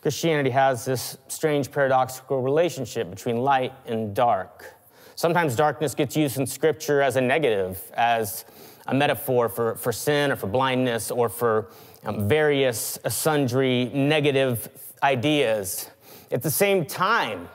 Christianity 0.00 0.50
has 0.50 0.84
this 0.84 1.18
strange 1.28 1.70
paradoxical 1.72 2.40
relationship 2.40 3.10
between 3.10 3.38
light 3.38 3.72
and 3.86 4.14
dark. 4.14 4.74
Sometimes 5.16 5.56
darkness 5.56 5.94
gets 5.94 6.16
used 6.16 6.38
in 6.38 6.46
scripture 6.46 7.02
as 7.02 7.16
a 7.16 7.20
negative, 7.20 7.80
as 7.94 8.44
a 8.86 8.94
metaphor 8.94 9.48
for, 9.48 9.74
for 9.74 9.92
sin 9.92 10.30
or 10.30 10.36
for 10.36 10.46
blindness 10.46 11.10
or 11.10 11.28
for 11.28 11.70
um, 12.04 12.28
various 12.28 12.98
sundry 13.08 13.86
negative 13.86 14.68
ideas. 15.02 15.90
At 16.30 16.42
the 16.42 16.50
same 16.50 16.84
time, 16.84 17.48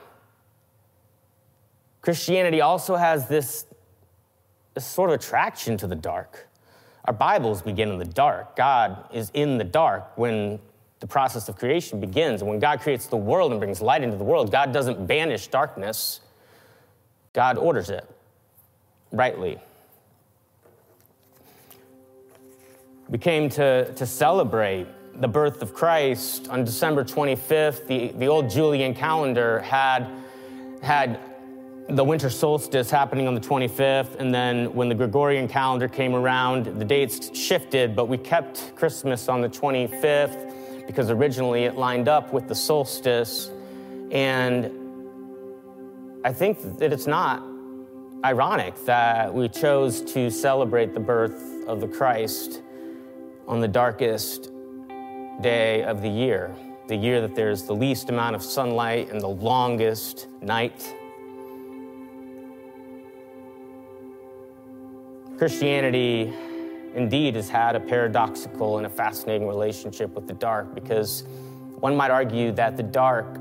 Christianity 2.02 2.60
also 2.60 2.96
has 2.96 3.28
this, 3.28 3.64
this 4.74 4.84
sort 4.84 5.08
of 5.08 5.16
attraction 5.16 5.78
to 5.78 5.86
the 5.86 5.96
dark. 5.96 6.46
Our 7.06 7.14
Bibles 7.14 7.62
begin 7.62 7.90
in 7.90 7.98
the 7.98 8.04
dark. 8.04 8.56
God 8.56 9.08
is 9.12 9.30
in 9.32 9.56
the 9.56 9.64
dark 9.64 10.18
when 10.18 10.58
the 11.04 11.08
process 11.08 11.50
of 11.50 11.56
creation 11.56 12.00
begins. 12.00 12.40
And 12.40 12.48
when 12.48 12.58
God 12.58 12.80
creates 12.80 13.08
the 13.08 13.16
world 13.18 13.50
and 13.50 13.60
brings 13.60 13.82
light 13.82 14.02
into 14.02 14.16
the 14.16 14.24
world, 14.24 14.50
God 14.50 14.72
doesn't 14.72 15.06
banish 15.06 15.48
darkness, 15.48 16.20
God 17.34 17.58
orders 17.58 17.90
it 17.90 18.08
rightly. 19.12 19.58
We 23.10 23.18
came 23.18 23.50
to, 23.50 23.92
to 23.92 24.06
celebrate 24.06 24.86
the 25.20 25.28
birth 25.28 25.60
of 25.60 25.74
Christ 25.74 26.48
on 26.48 26.64
December 26.64 27.04
25th. 27.04 27.86
The, 27.86 28.08
the 28.16 28.26
old 28.26 28.48
Julian 28.48 28.94
calendar 28.94 29.60
had, 29.60 30.08
had 30.82 31.20
the 31.86 32.02
winter 32.02 32.30
solstice 32.30 32.90
happening 32.90 33.28
on 33.28 33.34
the 33.34 33.42
25th, 33.42 34.18
and 34.18 34.34
then 34.34 34.72
when 34.72 34.88
the 34.88 34.94
Gregorian 34.94 35.48
calendar 35.48 35.86
came 35.86 36.14
around, 36.14 36.64
the 36.64 36.84
dates 36.84 37.36
shifted, 37.36 37.94
but 37.94 38.06
we 38.06 38.16
kept 38.16 38.74
Christmas 38.74 39.28
on 39.28 39.42
the 39.42 39.50
25th 39.50 40.52
because 40.86 41.10
originally 41.10 41.64
it 41.64 41.76
lined 41.76 42.08
up 42.08 42.32
with 42.32 42.48
the 42.48 42.54
solstice. 42.54 43.50
And 44.10 44.70
I 46.24 46.32
think 46.32 46.78
that 46.78 46.92
it's 46.92 47.06
not 47.06 47.42
ironic 48.24 48.74
that 48.86 49.32
we 49.32 49.48
chose 49.48 50.00
to 50.12 50.30
celebrate 50.30 50.94
the 50.94 51.00
birth 51.00 51.66
of 51.66 51.80
the 51.80 51.88
Christ 51.88 52.62
on 53.46 53.60
the 53.60 53.68
darkest 53.68 54.50
day 55.40 55.82
of 55.82 56.00
the 56.00 56.08
year, 56.08 56.54
the 56.88 56.96
year 56.96 57.20
that 57.20 57.34
there's 57.34 57.64
the 57.64 57.74
least 57.74 58.08
amount 58.08 58.34
of 58.34 58.42
sunlight 58.42 59.10
and 59.10 59.20
the 59.20 59.28
longest 59.28 60.28
night. 60.40 60.94
Christianity 65.36 66.32
indeed 66.94 67.36
has 67.36 67.48
had 67.48 67.76
a 67.76 67.80
paradoxical 67.80 68.78
and 68.78 68.86
a 68.86 68.90
fascinating 68.90 69.46
relationship 69.46 70.14
with 70.14 70.26
the 70.26 70.34
dark 70.34 70.74
because 70.74 71.24
one 71.80 71.96
might 71.96 72.10
argue 72.10 72.52
that 72.52 72.76
the 72.76 72.82
dark 72.82 73.38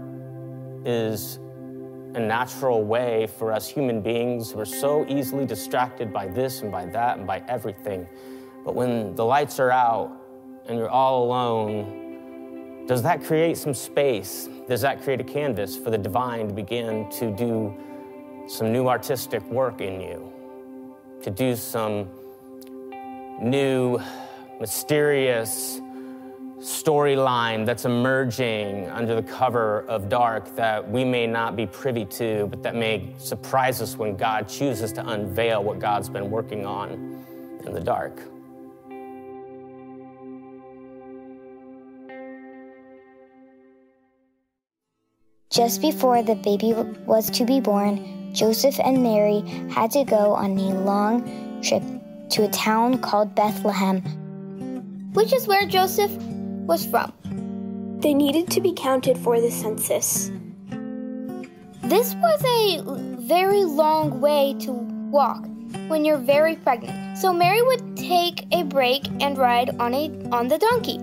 is 0.86 1.38
a 2.16 2.20
natural 2.20 2.84
way 2.84 3.28
for 3.28 3.52
us 3.52 3.68
human 3.68 4.02
beings 4.02 4.52
who 4.52 4.60
are 4.60 4.66
so 4.66 5.06
easily 5.08 5.46
distracted 5.46 6.12
by 6.12 6.28
this 6.28 6.62
and 6.62 6.72
by 6.72 6.86
that 6.86 7.18
and 7.18 7.26
by 7.26 7.42
everything. 7.48 8.08
But 8.66 8.76
when 8.76 9.16
the 9.16 9.26
lights 9.26 9.60
are 9.60 9.72
out 9.72 10.12
and 10.68 10.78
you're 10.78 10.90
all 10.90 11.24
alone, 11.24 12.86
does 12.88 13.02
that 13.04 13.24
create 13.24 13.58
some 13.58 13.74
space? 13.74 14.50
Does 14.68 14.82
that 14.82 15.02
create 15.02 15.22
a 15.22 15.24
canvas 15.24 15.78
for 15.78 15.90
the 15.90 15.98
divine 15.98 16.50
to 16.50 16.54
begin 16.54 17.10
to 17.12 17.32
do 17.32 17.74
some 18.48 18.72
new 18.72 18.88
artistic 18.88 19.42
work 19.50 19.82
in 19.82 20.02
you? 20.02 20.34
to 21.24 21.32
do 21.32 21.56
some 21.56 22.10
new, 23.42 24.00
mysterious, 24.60 25.80
storyline 26.64 27.66
that's 27.66 27.84
emerging 27.84 28.90
under 28.92 29.16
the 29.16 29.24
cover 29.24 29.82
of 29.90 30.08
dark 30.08 30.56
that 30.56 30.90
we 30.90 31.04
may 31.04 31.28
not 31.28 31.58
be 31.58 31.68
privy 31.68 32.06
to, 32.06 32.48
but 32.48 32.64
that 32.64 32.74
may 32.74 33.14
surprise 33.18 33.82
us 33.82 33.98
when 33.98 34.16
God 34.16 34.48
chooses 34.48 34.94
to 34.94 35.06
unveil 35.10 35.62
what 35.62 35.80
God's 35.80 36.08
been 36.08 36.32
working 36.32 36.66
on 36.66 36.92
in 37.66 37.74
the 37.74 37.82
dark. 37.82 38.18
Just 45.50 45.82
before 45.82 46.24
the 46.24 46.36
baby 46.36 46.74
was 47.06 47.30
to 47.32 47.46
be 47.46 47.60
born, 47.60 48.34
Joseph 48.34 48.80
and 48.80 49.04
Mary 49.04 49.42
had 49.70 49.92
to 49.92 50.06
go 50.06 50.32
on 50.32 50.58
a 50.58 50.74
long 50.74 51.62
trip 51.62 51.84
to 52.30 52.44
a 52.44 52.50
town 52.50 53.00
called 53.00 53.36
Bethlehem, 53.36 54.02
which 55.14 55.34
is 55.34 55.48
where 55.48 55.66
Joseph 55.66 56.12
was 56.12 56.86
from. 56.86 57.14
They 58.00 58.14
needed 58.14 58.50
to 58.52 58.62
be 58.62 58.74
counted 58.74 59.18
for 59.18 59.40
the 59.40 59.52
census. 59.52 60.32
This 61.84 62.16
was 62.16 62.44
a 62.46 62.82
very 63.22 63.64
long 63.64 64.20
way 64.20 64.56
to 64.62 64.72
walk 64.72 65.46
when 65.88 66.06
you're 66.06 66.18
very 66.18 66.56
pregnant. 66.56 67.18
So 67.18 67.34
Mary 67.34 67.62
would 67.62 67.98
take 67.98 68.46
a 68.52 68.64
break 68.64 69.08
and 69.22 69.38
ride 69.38 69.70
on 69.80 69.94
a 69.94 70.10
on 70.32 70.48
the 70.48 70.58
donkey. 70.58 71.00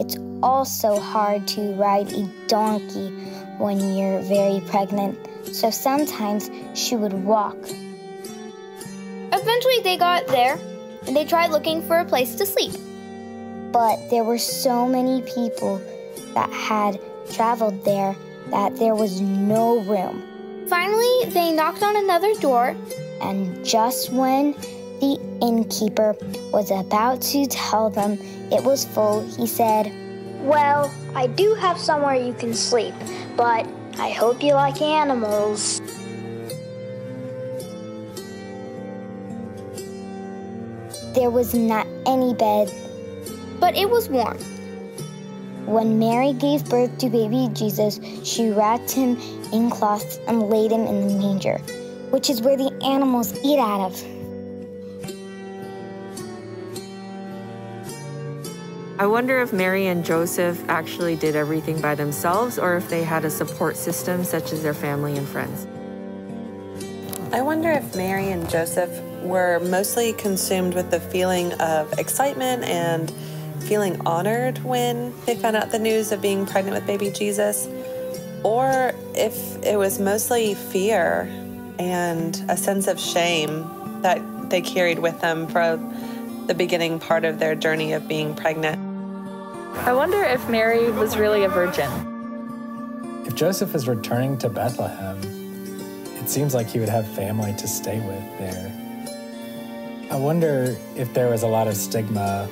It's 0.00 0.16
also 0.42 0.98
hard 0.98 1.46
to 1.48 1.72
ride 1.74 2.12
a 2.12 2.28
donkey 2.48 3.10
when 3.58 3.96
you're 3.96 4.20
very 4.20 4.60
pregnant, 4.66 5.16
so 5.46 5.70
sometimes 5.70 6.50
she 6.74 6.96
would 6.96 7.12
walk. 7.24 7.56
Eventually, 9.36 9.80
they 9.82 9.96
got 9.96 10.28
there 10.28 10.58
and 11.06 11.16
they 11.16 11.24
tried 11.24 11.50
looking 11.50 11.82
for 11.82 11.98
a 11.98 12.04
place 12.04 12.36
to 12.36 12.46
sleep. 12.46 12.72
But 13.72 14.08
there 14.08 14.22
were 14.22 14.38
so 14.38 14.86
many 14.86 15.22
people 15.22 15.82
that 16.34 16.50
had 16.50 17.00
traveled 17.32 17.84
there 17.84 18.14
that 18.50 18.76
there 18.76 18.94
was 18.94 19.20
no 19.20 19.80
room. 19.80 20.22
Finally, 20.68 21.30
they 21.30 21.50
knocked 21.50 21.82
on 21.82 21.96
another 21.96 22.32
door, 22.34 22.76
and 23.20 23.64
just 23.64 24.12
when 24.12 24.52
the 25.00 25.18
innkeeper 25.42 26.16
was 26.52 26.70
about 26.70 27.20
to 27.20 27.46
tell 27.46 27.90
them 27.90 28.12
it 28.52 28.62
was 28.62 28.84
full, 28.84 29.28
he 29.36 29.48
said, 29.48 29.92
Well, 30.42 30.94
I 31.16 31.26
do 31.26 31.54
have 31.54 31.76
somewhere 31.76 32.14
you 32.14 32.34
can 32.34 32.54
sleep, 32.54 32.94
but 33.36 33.66
I 33.98 34.10
hope 34.10 34.42
you 34.42 34.54
like 34.54 34.80
animals. 34.80 35.80
There 41.14 41.30
was 41.30 41.54
not 41.54 41.86
any 42.06 42.34
bed, 42.34 42.74
but 43.60 43.76
it 43.76 43.88
was 43.88 44.08
warm. 44.08 44.36
When 45.64 45.96
Mary 46.00 46.32
gave 46.32 46.68
birth 46.68 46.98
to 46.98 47.08
baby 47.08 47.48
Jesus, 47.52 48.00
she 48.24 48.50
wrapped 48.50 48.90
him 48.90 49.16
in 49.52 49.70
cloths 49.70 50.18
and 50.26 50.50
laid 50.50 50.72
him 50.72 50.80
in 50.80 51.06
the 51.06 51.14
manger, 51.14 51.58
which 52.10 52.28
is 52.28 52.42
where 52.42 52.56
the 52.56 52.72
animals 52.82 53.32
eat 53.44 53.60
out 53.60 53.92
of. 53.92 54.04
I 58.98 59.06
wonder 59.06 59.40
if 59.40 59.52
Mary 59.52 59.86
and 59.86 60.04
Joseph 60.04 60.62
actually 60.68 61.14
did 61.14 61.36
everything 61.36 61.80
by 61.80 61.94
themselves 61.94 62.58
or 62.58 62.76
if 62.76 62.88
they 62.88 63.04
had 63.04 63.24
a 63.24 63.30
support 63.30 63.76
system 63.76 64.24
such 64.24 64.52
as 64.52 64.64
their 64.64 64.74
family 64.74 65.16
and 65.16 65.28
friends. 65.28 65.68
I 67.32 67.40
wonder 67.40 67.70
if 67.70 67.94
Mary 67.94 68.32
and 68.32 68.50
Joseph 68.50 68.90
were 69.24 69.58
mostly 69.60 70.12
consumed 70.12 70.74
with 70.74 70.90
the 70.90 71.00
feeling 71.00 71.52
of 71.54 71.92
excitement 71.98 72.64
and 72.64 73.12
feeling 73.64 74.00
honored 74.06 74.58
when 74.62 75.12
they 75.26 75.34
found 75.34 75.56
out 75.56 75.70
the 75.70 75.78
news 75.78 76.12
of 76.12 76.20
being 76.20 76.46
pregnant 76.46 76.74
with 76.74 76.86
baby 76.86 77.10
Jesus, 77.10 77.66
or 78.42 78.92
if 79.14 79.62
it 79.64 79.78
was 79.78 79.98
mostly 79.98 80.54
fear 80.54 81.28
and 81.78 82.44
a 82.48 82.56
sense 82.56 82.86
of 82.86 83.00
shame 83.00 83.66
that 84.02 84.20
they 84.50 84.60
carried 84.60 84.98
with 84.98 85.20
them 85.20 85.48
for 85.48 85.76
the 86.46 86.54
beginning 86.54 87.00
part 87.00 87.24
of 87.24 87.38
their 87.38 87.54
journey 87.54 87.94
of 87.94 88.06
being 88.06 88.34
pregnant. 88.34 88.78
I 89.78 89.92
wonder 89.92 90.22
if 90.22 90.46
Mary 90.48 90.90
was 90.90 91.16
really 91.16 91.44
a 91.44 91.48
virgin. 91.48 91.90
If 93.26 93.34
Joseph 93.34 93.74
is 93.74 93.88
returning 93.88 94.36
to 94.38 94.50
Bethlehem, 94.50 95.18
it 96.22 96.28
seems 96.28 96.54
like 96.54 96.68
he 96.68 96.78
would 96.78 96.90
have 96.90 97.08
family 97.08 97.54
to 97.54 97.66
stay 97.66 97.98
with 98.00 98.38
there. 98.38 98.72
I 100.10 100.16
wonder 100.16 100.76
if 100.96 101.12
there 101.14 101.28
was 101.28 101.42
a 101.42 101.46
lot 101.46 101.66
of 101.66 101.76
stigma 101.76 102.48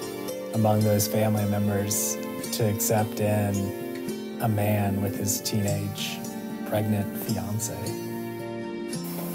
among 0.55 0.81
those 0.81 1.07
family 1.07 1.45
members 1.45 2.17
to 2.53 2.69
accept 2.69 3.21
in 3.21 4.39
a 4.41 4.49
man 4.49 5.03
with 5.03 5.17
his 5.17 5.41
teenage 5.41 6.19
pregnant 6.67 7.17
fiance. 7.19 7.77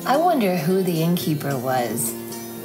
I 0.06 0.18
wonder 0.18 0.58
who 0.58 0.84
the 0.84 1.04
innkeeper 1.04 1.58
was. 1.58 2.14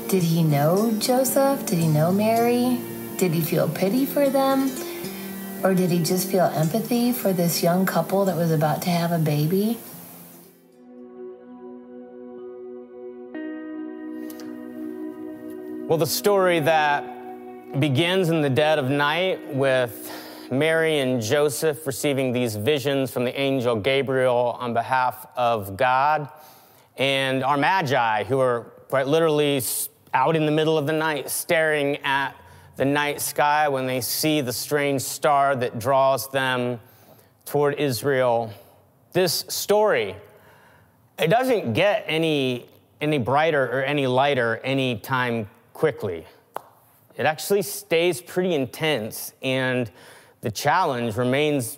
Did 0.09 0.23
he 0.23 0.43
know 0.43 0.91
Joseph? 0.99 1.67
Did 1.67 1.79
he 1.79 1.89
know 1.89 2.11
Mary? 2.11 2.81
Did 3.19 3.33
he 3.33 3.41
feel 3.41 3.69
pity 3.69 4.07
for 4.07 4.31
them? 4.31 4.71
Or 5.63 5.75
did 5.75 5.91
he 5.91 6.03
just 6.03 6.31
feel 6.31 6.47
empathy 6.47 7.13
for 7.13 7.33
this 7.33 7.63
young 7.63 7.87
couple 7.87 8.25
that 8.25 8.37
was 8.37 8.51
about 8.51 8.83
to 8.83 8.91
have 8.91 9.13
a 9.13 9.19
baby? 9.19 9.79
Well, 15.93 15.99
the 15.99 16.07
story 16.07 16.59
that 16.61 17.79
begins 17.79 18.31
in 18.31 18.41
the 18.41 18.49
dead 18.49 18.79
of 18.79 18.89
night 18.89 19.55
with 19.55 20.11
Mary 20.51 21.01
and 21.01 21.21
Joseph 21.21 21.87
receiving 21.87 22.33
these 22.33 22.57
visions 22.57 23.11
from 23.11 23.27
the 23.27 23.39
angel 23.39 23.77
Gabriel 23.77 24.57
on 24.59 24.73
behalf 24.73 25.27
of 25.37 25.77
God, 25.77 26.31
and 26.97 27.45
our 27.45 27.59
magi 27.59 28.25
who 28.25 28.41
are 28.41 28.73
quite 28.89 29.07
literally 29.07 29.61
out 30.15 30.35
in 30.35 30.47
the 30.47 30.51
middle 30.51 30.79
of 30.79 30.87
the 30.87 30.95
night 30.95 31.29
staring 31.29 31.99
at 31.99 32.35
the 32.77 32.87
night 32.87 33.21
sky 33.21 33.69
when 33.69 33.87
they 33.87 34.01
see 34.01 34.41
the 34.41 34.51
strange 34.51 35.03
star 35.03 35.55
that 35.57 35.79
draws 35.79 36.27
them 36.31 36.81
toward 37.45 37.75
Israel. 37.75 38.51
This 39.13 39.45
story, 39.49 40.17
it 41.19 41.29
doesn't 41.29 41.75
get 41.75 42.05
any, 42.07 42.67
any 43.03 43.19
brighter 43.19 43.65
or 43.65 43.83
any 43.83 44.07
lighter 44.07 44.59
any 44.65 44.97
time 44.97 45.51
quickly. 45.83 46.25
It 47.17 47.27
actually 47.27 47.63
stays 47.63 48.21
pretty 48.23 48.55
intense, 48.55 49.33
and 49.43 49.91
the 50.41 50.49
challenge 50.49 51.17
remains 51.17 51.77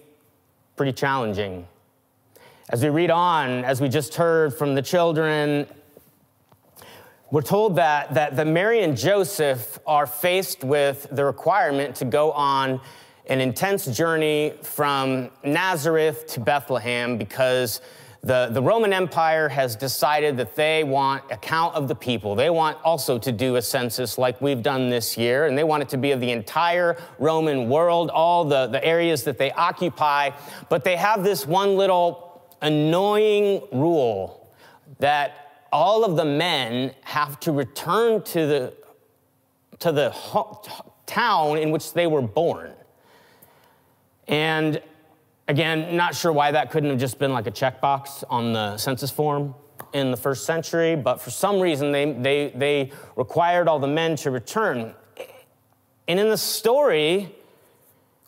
pretty 0.76 0.92
challenging. 0.92 1.66
As 2.68 2.82
we 2.82 2.90
read 2.90 3.10
on, 3.10 3.64
as 3.64 3.80
we 3.80 3.88
just 3.88 4.16
heard 4.16 4.52
from 4.52 4.74
the 4.74 4.82
children, 4.82 5.66
we're 7.30 7.40
told 7.40 7.76
that, 7.76 8.12
that, 8.12 8.36
that 8.36 8.46
Mary 8.46 8.82
and 8.82 8.94
Joseph 8.94 9.78
are 9.86 10.06
faced 10.06 10.62
with 10.64 11.06
the 11.10 11.24
requirement 11.24 11.96
to 11.96 12.04
go 12.04 12.30
on 12.32 12.82
an 13.24 13.40
intense 13.40 13.86
journey 13.86 14.52
from 14.60 15.30
Nazareth 15.42 16.26
to 16.34 16.40
Bethlehem 16.40 17.16
because 17.16 17.80
the, 18.24 18.48
the 18.50 18.62
Roman 18.62 18.94
Empire 18.94 19.50
has 19.50 19.76
decided 19.76 20.38
that 20.38 20.56
they 20.56 20.82
want 20.82 21.24
a 21.30 21.36
count 21.36 21.74
of 21.74 21.88
the 21.88 21.94
people. 21.94 22.34
They 22.34 22.48
want 22.48 22.78
also 22.82 23.18
to 23.18 23.30
do 23.30 23.56
a 23.56 23.62
census 23.62 24.16
like 24.16 24.40
we've 24.40 24.62
done 24.62 24.88
this 24.88 25.18
year, 25.18 25.44
and 25.44 25.58
they 25.58 25.62
want 25.62 25.82
it 25.82 25.90
to 25.90 25.98
be 25.98 26.10
of 26.10 26.20
the 26.20 26.30
entire 26.30 26.96
Roman 27.18 27.68
world, 27.68 28.08
all 28.08 28.46
the, 28.46 28.66
the 28.66 28.82
areas 28.82 29.24
that 29.24 29.36
they 29.36 29.52
occupy. 29.52 30.30
But 30.70 30.84
they 30.84 30.96
have 30.96 31.22
this 31.22 31.46
one 31.46 31.76
little 31.76 32.42
annoying 32.62 33.60
rule 33.70 34.50
that 35.00 35.66
all 35.70 36.02
of 36.02 36.16
the 36.16 36.24
men 36.24 36.94
have 37.02 37.38
to 37.40 37.52
return 37.52 38.22
to 38.22 38.46
the, 38.46 38.74
to 39.80 39.92
the 39.92 40.08
ho- 40.08 40.62
town 41.04 41.58
in 41.58 41.70
which 41.70 41.92
they 41.92 42.06
were 42.06 42.22
born. 42.22 42.72
And 44.28 44.80
Again, 45.46 45.96
not 45.96 46.14
sure 46.14 46.32
why 46.32 46.52
that 46.52 46.70
couldn't 46.70 46.90
have 46.90 46.98
just 46.98 47.18
been 47.18 47.32
like 47.32 47.46
a 47.46 47.50
checkbox 47.50 48.24
on 48.30 48.54
the 48.54 48.78
census 48.78 49.10
form 49.10 49.54
in 49.92 50.10
the 50.10 50.16
first 50.16 50.46
century, 50.46 50.96
but 50.96 51.20
for 51.20 51.30
some 51.30 51.60
reason 51.60 51.92
they, 51.92 52.12
they, 52.12 52.52
they 52.54 52.92
required 53.14 53.68
all 53.68 53.78
the 53.78 53.86
men 53.86 54.16
to 54.16 54.30
return. 54.30 54.94
And 56.08 56.18
in 56.18 56.28
the 56.28 56.38
story, 56.38 57.34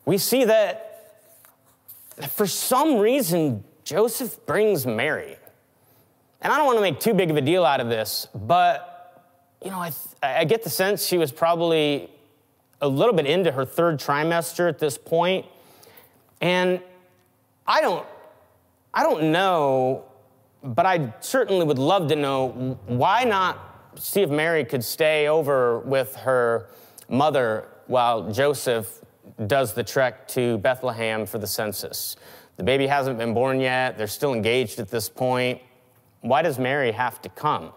we 0.05 0.19
see 0.19 0.45
that 0.45 0.93
for 2.31 2.47
some 2.47 2.99
reason, 2.99 3.65
Joseph 3.85 4.45
brings 4.47 4.87
Mary. 4.87 5.37
And 6.41 6.53
I 6.53 6.57
don't 6.59 6.67
want 6.67 6.79
to 6.79 6.83
make 6.83 7.01
too 7.01 7.15
big 7.15 7.31
of 7.31 7.37
a 7.37 7.41
deal 7.41 7.65
out 7.65 7.81
of 7.81 7.89
this, 7.89 8.29
but, 8.35 9.25
you 9.65 9.71
know, 9.71 9.79
I, 9.79 9.91
I 10.23 10.45
get 10.45 10.63
the 10.63 10.71
sense 10.71 11.05
she 11.05 11.19
was 11.19 11.33
probably 11.33 12.11
a 12.81 12.89
little 12.89 13.15
bit 13.15 13.27
into 13.27 13.53
her 13.53 13.65
third 13.65 13.99
trimester 13.99 14.69
at 14.69 14.79
this 14.79 14.99
point. 14.99 15.47
And 16.41 16.81
I 17.69 17.81
don't, 17.81 18.07
I 18.95 19.03
don't 19.03 19.33
know, 19.33 20.05
but 20.63 20.87
I 20.87 21.13
certainly 21.21 21.65
would 21.65 21.79
love 21.79 22.09
to 22.09 22.17
know 22.17 22.79
why 22.87 23.25
not 23.25 23.93
see 23.99 24.23
if 24.23 24.31
Mary 24.31 24.65
could 24.65 24.85
stay 24.85 25.29
over 25.29 25.81
with 25.81 26.15
her 26.17 26.69
mother 27.09 27.69
while 27.87 28.31
Joseph 28.31 29.01
does 29.47 29.75
the 29.75 29.83
trek 29.83 30.29
to 30.29 30.59
Bethlehem 30.59 31.27
for 31.27 31.39
the 31.39 31.47
census. 31.47 32.17
The 32.57 32.63
baby 32.63 32.87
hasn't 32.87 33.19
been 33.19 33.35
born 33.35 33.61
yet, 33.61 33.99
they're 33.99 34.07
still 34.07 34.33
engaged 34.33 34.79
at 34.79 34.89
this 34.89 35.09
point. 35.09 35.61
Why 36.21 36.43
does 36.43 36.59
Mary 36.59 36.93
have 36.93 37.21
to 37.23 37.29
come? 37.29 37.73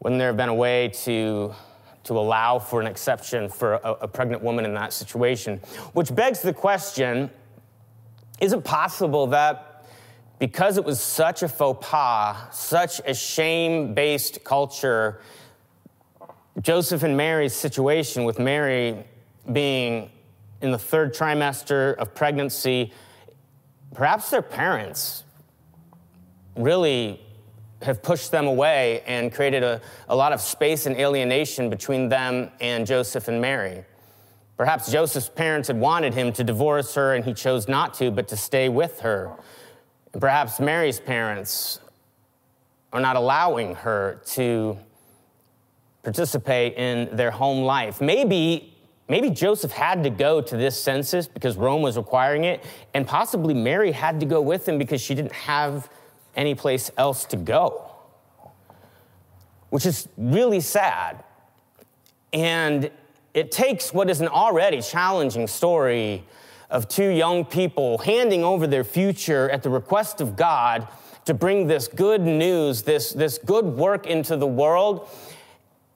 Wouldn't 0.00 0.18
there 0.18 0.28
have 0.28 0.36
been 0.36 0.48
a 0.48 0.54
way 0.54 0.88
to, 1.04 1.54
to 2.04 2.18
allow 2.18 2.58
for 2.58 2.80
an 2.80 2.86
exception 2.86 3.48
for 3.48 3.74
a, 3.74 3.92
a 4.02 4.08
pregnant 4.08 4.42
woman 4.42 4.64
in 4.64 4.74
that 4.74 4.92
situation? 4.92 5.58
Which 5.92 6.14
begs 6.14 6.40
the 6.40 6.52
question 6.52 7.30
is 8.40 8.52
it 8.52 8.64
possible 8.64 9.28
that 9.28 9.86
because 10.38 10.76
it 10.76 10.84
was 10.84 11.00
such 11.00 11.42
a 11.42 11.48
faux 11.48 11.86
pas, 11.86 12.36
such 12.52 13.00
a 13.06 13.14
shame 13.14 13.94
based 13.94 14.44
culture, 14.44 15.20
Joseph 16.60 17.02
and 17.02 17.16
Mary's 17.16 17.54
situation, 17.54 18.24
with 18.24 18.38
Mary 18.38 19.04
being 19.52 20.10
in 20.60 20.70
the 20.72 20.78
third 20.78 21.14
trimester 21.14 21.94
of 21.96 22.14
pregnancy, 22.14 22.92
perhaps 23.92 24.30
their 24.30 24.42
parents 24.42 25.24
really 26.56 27.23
have 27.84 28.02
pushed 28.02 28.30
them 28.30 28.46
away 28.46 29.02
and 29.06 29.32
created 29.32 29.62
a, 29.62 29.80
a 30.08 30.16
lot 30.16 30.32
of 30.32 30.40
space 30.40 30.86
and 30.86 30.96
alienation 30.96 31.70
between 31.70 32.08
them 32.08 32.50
and 32.60 32.86
Joseph 32.86 33.28
and 33.28 33.40
Mary. 33.40 33.84
Perhaps 34.56 34.90
Joseph's 34.90 35.28
parents 35.28 35.68
had 35.68 35.78
wanted 35.78 36.14
him 36.14 36.32
to 36.32 36.44
divorce 36.44 36.94
her 36.94 37.14
and 37.14 37.24
he 37.24 37.34
chose 37.34 37.68
not 37.68 37.94
to, 37.94 38.10
but 38.10 38.28
to 38.28 38.36
stay 38.36 38.68
with 38.68 39.00
her. 39.00 39.32
And 40.12 40.20
perhaps 40.20 40.60
Mary's 40.60 41.00
parents 41.00 41.80
are 42.92 43.00
not 43.00 43.16
allowing 43.16 43.74
her 43.74 44.20
to 44.26 44.78
participate 46.04 46.74
in 46.74 47.14
their 47.16 47.32
home 47.32 47.64
life. 47.64 48.00
Maybe, 48.00 48.76
maybe 49.08 49.30
Joseph 49.30 49.72
had 49.72 50.04
to 50.04 50.10
go 50.10 50.40
to 50.40 50.56
this 50.56 50.80
census 50.80 51.26
because 51.26 51.56
Rome 51.56 51.82
was 51.82 51.96
requiring 51.96 52.44
it, 52.44 52.62
and 52.92 53.04
possibly 53.06 53.54
Mary 53.54 53.90
had 53.90 54.20
to 54.20 54.26
go 54.26 54.40
with 54.40 54.68
him 54.68 54.78
because 54.78 55.00
she 55.00 55.14
didn't 55.14 55.32
have 55.32 55.88
any 56.36 56.54
place 56.54 56.90
else 56.96 57.24
to 57.26 57.36
go, 57.36 57.90
which 59.70 59.86
is 59.86 60.08
really 60.16 60.60
sad. 60.60 61.24
And 62.32 62.90
it 63.32 63.50
takes 63.50 63.92
what 63.92 64.08
is 64.10 64.20
an 64.20 64.28
already 64.28 64.80
challenging 64.80 65.46
story 65.46 66.24
of 66.70 66.88
two 66.88 67.08
young 67.08 67.44
people 67.44 67.98
handing 67.98 68.42
over 68.44 68.66
their 68.66 68.84
future 68.84 69.50
at 69.50 69.62
the 69.62 69.70
request 69.70 70.20
of 70.20 70.36
God 70.36 70.88
to 71.24 71.34
bring 71.34 71.66
this 71.66 71.88
good 71.88 72.20
news, 72.20 72.82
this, 72.82 73.12
this 73.12 73.38
good 73.38 73.64
work 73.64 74.06
into 74.06 74.36
the 74.36 74.46
world. 74.46 75.08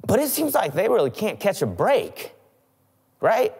But 0.07 0.21
it 0.21 0.29
seems 0.29 0.55
like 0.55 0.75
they 0.75 0.89
really 0.89 1.11
can't 1.11 1.39
catch 1.39 1.63
a 1.63 1.67
break, 1.67 2.33
right? 3.21 3.53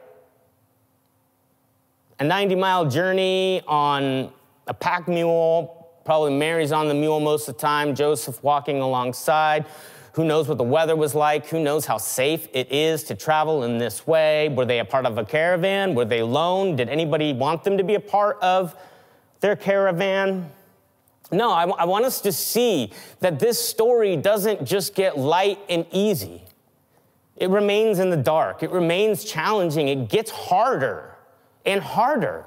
A 2.21 2.25
90 2.25 2.55
mile 2.55 2.89
journey 2.89 3.63
on 3.67 4.33
a 4.67 4.75
pack 4.75 5.09
mule, 5.09 5.78
probably 6.09 6.33
Mary's 6.33 6.73
on 6.73 6.89
the 6.89 6.95
mule 6.95 7.21
most 7.21 7.51
of 7.51 7.57
the 7.57 7.61
time, 7.61 7.95
Joseph 7.95 8.43
walking 8.43 8.81
alongside. 8.81 9.67
Who 10.15 10.25
knows 10.25 10.49
what 10.49 10.57
the 10.57 10.65
weather 10.65 10.97
was 10.97 11.15
like? 11.15 11.47
Who 11.49 11.63
knows 11.63 11.85
how 11.85 11.99
safe 11.99 12.49
it 12.55 12.73
is 12.73 13.05
to 13.05 13.15
travel 13.15 13.63
in 13.65 13.77
this 13.77 14.07
way? 14.07 14.49
Were 14.49 14.65
they 14.65 14.79
a 14.79 14.87
part 14.87 15.05
of 15.05 15.19
a 15.19 15.25
caravan? 15.27 15.95
Were 15.95 16.07
they 16.07 16.21
alone? 16.21 16.77
Did 16.77 16.89
anybody 16.89 17.35
want 17.35 17.63
them 17.63 17.77
to 17.77 17.85
be 17.85 17.95
a 17.95 18.01
part 18.01 18.39
of 18.41 18.75
their 19.41 19.55
caravan? 19.55 20.51
No, 21.31 21.51
I, 21.51 21.65
I 21.65 21.85
want 21.85 22.07
us 22.07 22.23
to 22.23 22.33
see 22.33 22.91
that 23.21 23.39
this 23.39 23.63
story 23.63 24.17
doesn't 24.17 24.65
just 24.65 24.95
get 24.95 25.19
light 25.19 25.59
and 25.69 25.85
easy. 25.93 26.43
It 27.37 27.51
remains 27.51 27.99
in 27.99 28.09
the 28.09 28.17
dark, 28.17 28.63
it 28.63 28.71
remains 28.71 29.25
challenging, 29.25 29.89
it 29.89 30.09
gets 30.09 30.31
harder 30.31 31.19
and 31.67 31.83
harder. 31.83 32.47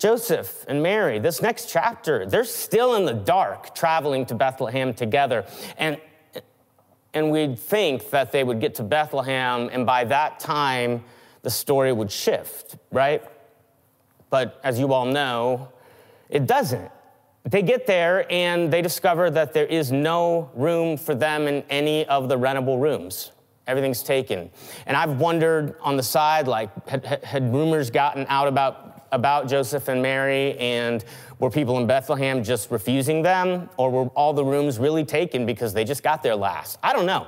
Joseph 0.00 0.64
and 0.66 0.82
Mary, 0.82 1.18
this 1.18 1.42
next 1.42 1.68
chapter, 1.68 2.24
they're 2.24 2.42
still 2.42 2.94
in 2.94 3.04
the 3.04 3.12
dark 3.12 3.74
traveling 3.74 4.24
to 4.26 4.34
Bethlehem 4.34 4.94
together. 4.94 5.44
And, 5.76 6.00
and 7.12 7.30
we'd 7.30 7.58
think 7.58 8.08
that 8.08 8.32
they 8.32 8.42
would 8.42 8.60
get 8.60 8.76
to 8.76 8.82
Bethlehem, 8.82 9.68
and 9.70 9.84
by 9.84 10.04
that 10.04 10.40
time, 10.40 11.04
the 11.42 11.50
story 11.50 11.92
would 11.92 12.10
shift, 12.10 12.76
right? 12.90 13.22
But 14.30 14.58
as 14.64 14.80
you 14.80 14.94
all 14.94 15.04
know, 15.04 15.68
it 16.30 16.46
doesn't. 16.46 16.90
They 17.44 17.60
get 17.60 17.86
there 17.86 18.30
and 18.32 18.72
they 18.72 18.80
discover 18.80 19.30
that 19.30 19.52
there 19.52 19.66
is 19.66 19.92
no 19.92 20.50
room 20.54 20.96
for 20.96 21.14
them 21.14 21.46
in 21.46 21.62
any 21.68 22.06
of 22.06 22.30
the 22.30 22.38
rentable 22.38 22.80
rooms. 22.80 23.32
Everything's 23.66 24.02
taken. 24.02 24.50
And 24.86 24.96
I've 24.96 25.20
wondered 25.20 25.74
on 25.80 25.96
the 25.96 26.02
side, 26.02 26.48
like, 26.48 26.88
had, 26.88 27.22
had 27.22 27.52
rumors 27.52 27.90
gotten 27.90 28.24
out 28.28 28.48
about 28.48 28.89
about 29.12 29.48
Joseph 29.48 29.88
and 29.88 30.00
Mary, 30.00 30.56
and 30.58 31.04
were 31.38 31.50
people 31.50 31.78
in 31.78 31.86
Bethlehem 31.86 32.44
just 32.44 32.70
refusing 32.70 33.22
them, 33.22 33.68
or 33.76 33.90
were 33.90 34.06
all 34.08 34.32
the 34.32 34.44
rooms 34.44 34.78
really 34.78 35.04
taken 35.04 35.46
because 35.46 35.72
they 35.72 35.84
just 35.84 36.02
got 36.02 36.22
there 36.22 36.36
last? 36.36 36.78
I 36.82 36.92
don't 36.92 37.06
know. 37.06 37.26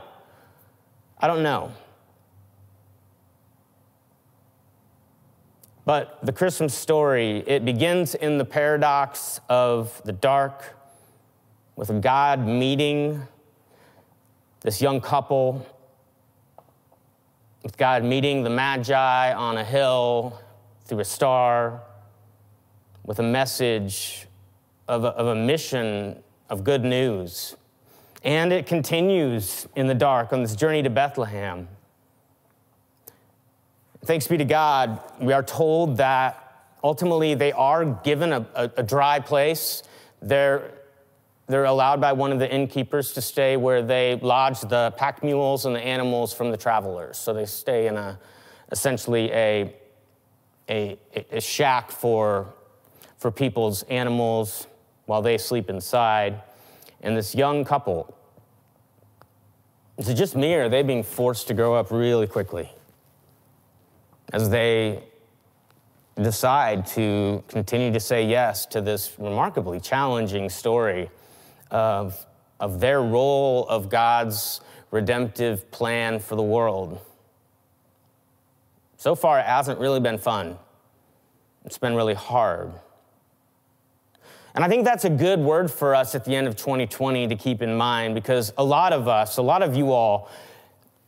I 1.19 1.27
don't 1.27 1.43
know. 1.43 1.73
But 5.85 6.19
the 6.23 6.33
Christmas 6.33 6.75
story, 6.75 7.43
it 7.47 7.65
begins 7.65 8.15
in 8.15 8.39
the 8.39 8.45
paradox 8.45 9.41
of 9.49 10.01
the 10.05 10.13
dark, 10.13 10.77
with 11.75 12.03
God 12.03 12.47
meeting 12.47 13.27
this 14.61 14.81
young 14.81 15.01
couple, 15.01 15.67
with 17.63 17.77
God 17.77 18.05
meeting 18.05 18.45
the 18.45 18.51
Magi 18.51 19.33
on 19.33 19.57
a 19.57 19.65
hill 19.65 20.39
through 20.93 21.01
a 21.01 21.05
star 21.07 21.81
with 23.07 23.19
a 23.19 23.23
message 23.23 24.27
of 24.89 25.05
a, 25.05 25.09
of 25.09 25.29
a 25.29 25.35
mission 25.35 26.23
of 26.51 26.65
good 26.65 26.85
news. 26.85 27.57
And 28.25 28.53
it 28.53 28.67
continues 28.67 29.67
in 29.75 29.87
the 29.87 29.95
dark 29.95 30.35
on 30.35 30.43
this 30.43 30.55
journey 30.55 30.83
to 30.83 30.91
Bethlehem. 30.91 31.67
Thanks 34.05 34.27
be 34.27 34.37
to 34.37 34.45
God, 34.45 35.01
we 35.19 35.33
are 35.33 35.43
told 35.43 35.97
that 35.97 36.67
ultimately 36.85 37.33
they 37.33 37.53
are 37.53 37.87
given 37.87 38.35
a, 38.35 38.47
a, 38.55 38.71
a 38.77 38.83
dry 38.83 39.19
place. 39.19 39.85
They're, 40.21 40.73
they're 41.47 41.65
allowed 41.65 42.03
by 42.03 42.13
one 42.13 42.33
of 42.33 42.39
the 42.39 42.55
innkeepers 42.55 43.15
to 43.15 43.23
stay 43.23 43.57
where 43.57 43.81
they 43.81 44.17
lodge 44.17 44.61
the 44.61 44.93
pack 44.99 45.25
mules 45.25 45.65
and 45.65 45.75
the 45.75 45.81
animals 45.81 46.35
from 46.35 46.51
the 46.51 46.59
travelers. 46.59 47.17
So 47.17 47.33
they 47.33 47.47
stay 47.47 47.87
in 47.87 47.97
a, 47.97 48.19
essentially 48.71 49.33
a, 49.33 49.75
a, 50.73 50.99
a 51.31 51.41
shack 51.41 51.91
for, 51.91 52.55
for 53.19 53.31
people's 53.31 53.83
animals 53.85 54.67
while 55.05 55.21
they 55.21 55.37
sleep 55.37 55.69
inside. 55.69 56.41
And 57.03 57.17
this 57.17 57.35
young 57.35 57.65
couple, 57.65 58.17
is 59.99 60.09
it 60.09 60.15
just 60.15 60.35
me 60.35 60.55
or 60.55 60.65
are 60.65 60.69
they 60.69 60.83
being 60.83 61.03
forced 61.03 61.49
to 61.49 61.55
grow 61.55 61.75
up 61.75 61.91
really 61.91 62.27
quickly 62.27 62.71
as 64.33 64.49
they 64.49 65.05
decide 66.17 66.87
to 66.87 67.43
continue 67.49 67.93
to 67.93 68.01
say 68.01 68.25
yes 68.25 68.65
to 68.67 68.81
this 68.81 69.13
remarkably 69.19 69.79
challenging 69.79 70.49
story 70.49 71.11
of, 71.71 72.27
of 72.61 72.81
their 72.81 73.03
role 73.03 73.67
of 73.69 73.91
God's 73.91 74.61
redemptive 74.91 75.71
plan 75.71 76.19
for 76.19 76.37
the 76.37 76.43
world? 76.43 77.01
So 79.03 79.17
far, 79.17 79.41
it 79.41 79.47
hasn't 79.47 79.81
really 79.81 79.99
been 79.99 80.17
fun. 80.17 80.57
It's 81.65 81.77
been 81.77 81.97
really 81.97 82.15
hard. 82.15 82.71
And 84.55 84.63
I 84.63 84.69
think 84.69 84.85
that's 84.85 85.05
a 85.05 85.11
good 85.11 85.41
word 85.41 85.73
for 85.73 85.93
us 85.93 86.15
at 86.15 86.25
the 86.25 86.37
end 86.37 86.47
of 86.47 86.55
2020 86.55 87.27
to 87.27 87.35
keep 87.35 87.63
in 87.63 87.75
mind 87.77 88.15
because 88.15 88.53
a 88.57 88.63
lot 88.63 88.93
of 88.93 89.09
us, 89.09 89.39
a 89.39 89.43
lot 89.43 89.61
of 89.61 89.75
you 89.75 89.91
all, 89.91 90.31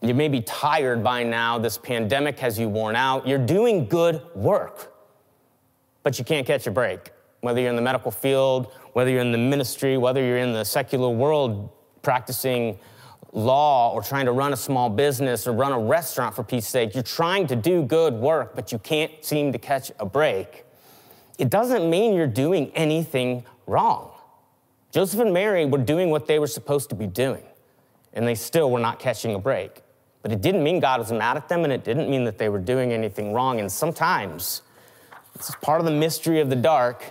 you 0.02 0.12
may 0.12 0.26
be 0.26 0.40
tired 0.40 1.04
by 1.04 1.22
now. 1.22 1.56
This 1.60 1.78
pandemic 1.78 2.40
has 2.40 2.58
you 2.58 2.68
worn 2.68 2.96
out. 2.96 3.28
You're 3.28 3.38
doing 3.38 3.86
good 3.86 4.20
work, 4.34 4.92
but 6.02 6.18
you 6.18 6.24
can't 6.24 6.48
catch 6.48 6.66
a 6.66 6.72
break. 6.72 7.12
Whether 7.42 7.60
you're 7.60 7.70
in 7.70 7.76
the 7.76 7.82
medical 7.82 8.10
field, 8.10 8.72
whether 8.94 9.08
you're 9.08 9.20
in 9.20 9.30
the 9.30 9.38
ministry, 9.38 9.98
whether 9.98 10.20
you're 10.20 10.38
in 10.38 10.52
the 10.52 10.64
secular 10.64 11.10
world 11.10 11.70
practicing 12.02 12.76
law 13.34 13.92
or 13.92 14.00
trying 14.00 14.26
to 14.26 14.32
run 14.32 14.52
a 14.52 14.56
small 14.56 14.88
business 14.88 15.46
or 15.46 15.52
run 15.52 15.72
a 15.72 15.78
restaurant 15.78 16.34
for 16.34 16.44
peace 16.44 16.66
sake, 16.66 16.94
you're 16.94 17.02
trying 17.02 17.46
to 17.48 17.56
do 17.56 17.82
good 17.82 18.14
work, 18.14 18.54
but 18.54 18.72
you 18.72 18.78
can't 18.78 19.12
seem 19.22 19.52
to 19.52 19.58
catch 19.58 19.90
a 19.98 20.06
break, 20.06 20.64
it 21.36 21.50
doesn't 21.50 21.90
mean 21.90 22.14
you're 22.14 22.26
doing 22.28 22.70
anything 22.74 23.44
wrong. 23.66 24.12
Joseph 24.92 25.18
and 25.18 25.34
Mary 25.34 25.66
were 25.66 25.78
doing 25.78 26.10
what 26.10 26.26
they 26.26 26.38
were 26.38 26.46
supposed 26.46 26.88
to 26.90 26.94
be 26.94 27.08
doing, 27.08 27.42
and 28.12 28.26
they 28.26 28.36
still 28.36 28.70
were 28.70 28.78
not 28.78 29.00
catching 29.00 29.34
a 29.34 29.38
break. 29.38 29.82
But 30.22 30.30
it 30.30 30.40
didn't 30.40 30.62
mean 30.62 30.78
God 30.78 31.00
was 31.00 31.10
mad 31.10 31.36
at 31.36 31.48
them, 31.48 31.64
and 31.64 31.72
it 31.72 31.82
didn't 31.82 32.08
mean 32.08 32.24
that 32.24 32.38
they 32.38 32.48
were 32.48 32.60
doing 32.60 32.92
anything 32.92 33.32
wrong. 33.32 33.58
And 33.58 33.70
sometimes, 33.70 34.62
this 35.36 35.48
is 35.48 35.56
part 35.56 35.80
of 35.80 35.86
the 35.86 35.92
mystery 35.92 36.40
of 36.40 36.48
the 36.48 36.56
dark, 36.56 37.04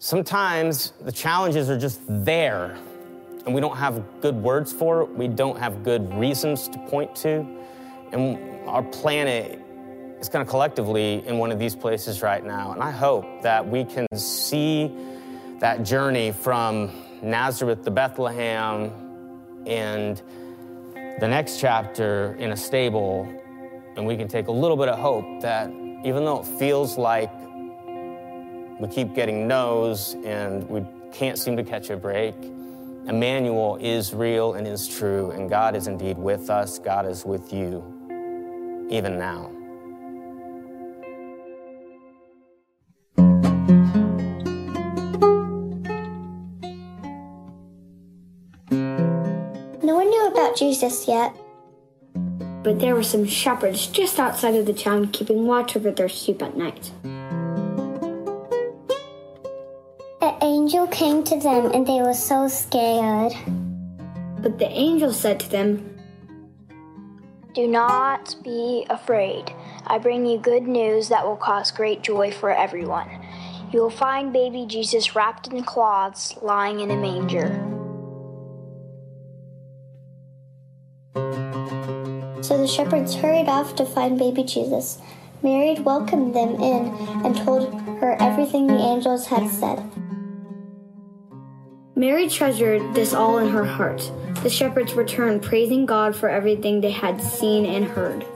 sometimes 0.00 0.92
the 1.00 1.12
challenges 1.12 1.70
are 1.70 1.78
just 1.78 2.00
there 2.08 2.76
and 3.46 3.54
we 3.54 3.60
don't 3.60 3.76
have 3.76 4.02
good 4.20 4.36
words 4.36 4.72
for 4.72 5.02
it. 5.02 5.10
We 5.10 5.28
don't 5.28 5.58
have 5.58 5.82
good 5.82 6.12
reasons 6.14 6.68
to 6.68 6.78
point 6.86 7.14
to. 7.16 7.46
And 8.12 8.68
our 8.68 8.82
planet 8.82 9.60
is 10.20 10.28
kind 10.28 10.42
of 10.42 10.48
collectively 10.48 11.26
in 11.26 11.38
one 11.38 11.52
of 11.52 11.58
these 11.58 11.76
places 11.76 12.22
right 12.22 12.44
now. 12.44 12.72
And 12.72 12.82
I 12.82 12.90
hope 12.90 13.42
that 13.42 13.66
we 13.66 13.84
can 13.84 14.06
see 14.16 14.94
that 15.60 15.82
journey 15.82 16.32
from 16.32 16.90
Nazareth 17.22 17.84
to 17.84 17.90
Bethlehem 17.90 18.90
and 19.66 20.20
the 21.20 21.28
next 21.28 21.60
chapter 21.60 22.34
in 22.38 22.52
a 22.52 22.56
stable, 22.56 23.28
and 23.96 24.06
we 24.06 24.16
can 24.16 24.26
take 24.26 24.48
a 24.48 24.52
little 24.52 24.76
bit 24.76 24.88
of 24.88 24.98
hope 24.98 25.42
that 25.42 25.68
even 26.04 26.24
though 26.24 26.40
it 26.40 26.46
feels 26.58 26.98
like 26.98 27.30
we 28.80 28.88
keep 28.88 29.14
getting 29.14 29.46
no's 29.46 30.14
and 30.24 30.68
we 30.68 30.84
can't 31.12 31.38
seem 31.38 31.56
to 31.56 31.62
catch 31.62 31.90
a 31.90 31.96
break, 31.96 32.34
Emmanuel 33.06 33.76
is 33.80 34.14
real 34.14 34.54
and 34.54 34.66
is 34.66 34.88
true, 34.88 35.30
and 35.32 35.50
God 35.50 35.76
is 35.76 35.86
indeed 35.86 36.16
with 36.16 36.48
us. 36.48 36.78
God 36.78 37.06
is 37.06 37.24
with 37.24 37.52
you, 37.52 37.84
even 38.90 39.18
now. 39.18 39.50
No 49.82 49.96
one 49.96 50.08
knew 50.08 50.26
about 50.28 50.56
Jesus 50.56 51.06
yet. 51.06 51.36
But 52.64 52.80
there 52.80 52.94
were 52.94 53.02
some 53.02 53.26
shepherds 53.26 53.86
just 53.86 54.18
outside 54.18 54.54
of 54.54 54.64
the 54.64 54.72
town 54.72 55.08
keeping 55.08 55.46
watch 55.46 55.76
over 55.76 55.90
their 55.90 56.08
sheep 56.08 56.40
at 56.40 56.56
night. 56.56 56.90
Angel 60.64 60.86
came 60.86 61.22
to 61.22 61.38
them 61.38 61.70
and 61.72 61.86
they 61.86 62.00
were 62.00 62.14
so 62.14 62.48
scared. 62.48 63.34
But 64.40 64.58
the 64.58 64.66
angel 64.66 65.12
said 65.12 65.38
to 65.40 65.50
them, 65.50 66.00
Do 67.52 67.68
not 67.68 68.34
be 68.42 68.86
afraid. 68.88 69.52
I 69.86 69.98
bring 69.98 70.24
you 70.24 70.38
good 70.38 70.62
news 70.62 71.10
that 71.10 71.26
will 71.26 71.36
cause 71.36 71.70
great 71.70 72.00
joy 72.00 72.32
for 72.32 72.50
everyone. 72.50 73.10
You 73.74 73.82
will 73.82 73.90
find 73.90 74.32
baby 74.32 74.64
Jesus 74.64 75.14
wrapped 75.14 75.48
in 75.48 75.64
cloths, 75.64 76.34
lying 76.40 76.80
in 76.80 76.90
a 76.90 76.96
manger. 76.96 77.50
So 82.42 82.56
the 82.56 82.66
shepherds 82.66 83.14
hurried 83.14 83.50
off 83.50 83.76
to 83.76 83.84
find 83.84 84.18
baby 84.18 84.44
Jesus. 84.44 84.96
Mary 85.42 85.74
welcomed 85.80 86.34
them 86.34 86.54
in 86.54 86.88
and 87.22 87.36
told 87.36 87.74
her 88.00 88.16
everything 88.18 88.66
the 88.66 88.78
angels 88.78 89.26
had 89.26 89.50
said. 89.50 89.84
Mary 91.96 92.28
treasured 92.28 92.94
this 92.94 93.14
all 93.14 93.38
in 93.38 93.48
her 93.50 93.64
heart. 93.64 94.10
The 94.42 94.50
shepherds 94.50 94.94
returned, 94.94 95.42
praising 95.42 95.86
God 95.86 96.16
for 96.16 96.28
everything 96.28 96.80
they 96.80 96.90
had 96.90 97.20
seen 97.22 97.64
and 97.64 97.84
heard. 97.84 98.26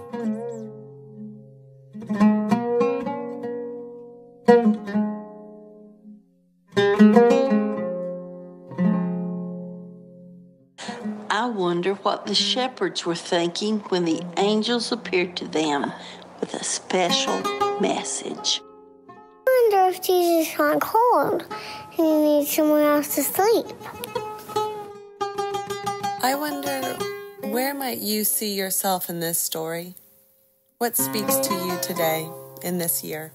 I 11.31 11.47
wonder 11.47 11.94
what 11.94 12.27
the 12.27 12.35
shepherds 12.35 13.05
were 13.05 13.16
thinking 13.16 13.81
when 13.88 14.05
the 14.05 14.23
angels 14.37 14.92
appeared 14.92 15.37
to 15.37 15.49
them 15.49 15.92
with 16.40 16.55
a 16.55 16.62
special 16.62 17.40
message. 17.81 18.62
I 19.09 19.71
wonder 19.73 19.88
if 19.90 20.01
Jesus 20.03 20.57
got 20.57 20.81
cold 20.81 21.44
and 21.51 21.88
he 21.99 22.17
needs 22.17 22.55
somewhere 22.55 22.93
else 22.93 23.17
to 23.17 23.23
sleep. 23.25 23.67
I 26.23 26.37
wonder 26.39 26.81
where 27.49 27.75
might 27.75 27.99
you 27.99 28.23
see 28.23 28.55
yourself 28.55 29.11
in 29.11 29.19
this 29.19 29.37
story? 29.37 29.97
What 30.79 30.97
speaks 30.97 31.37
to 31.39 31.55
you 31.55 31.77
today 31.83 32.31
in 32.63 32.79
this 32.79 33.03
year? 33.03 33.33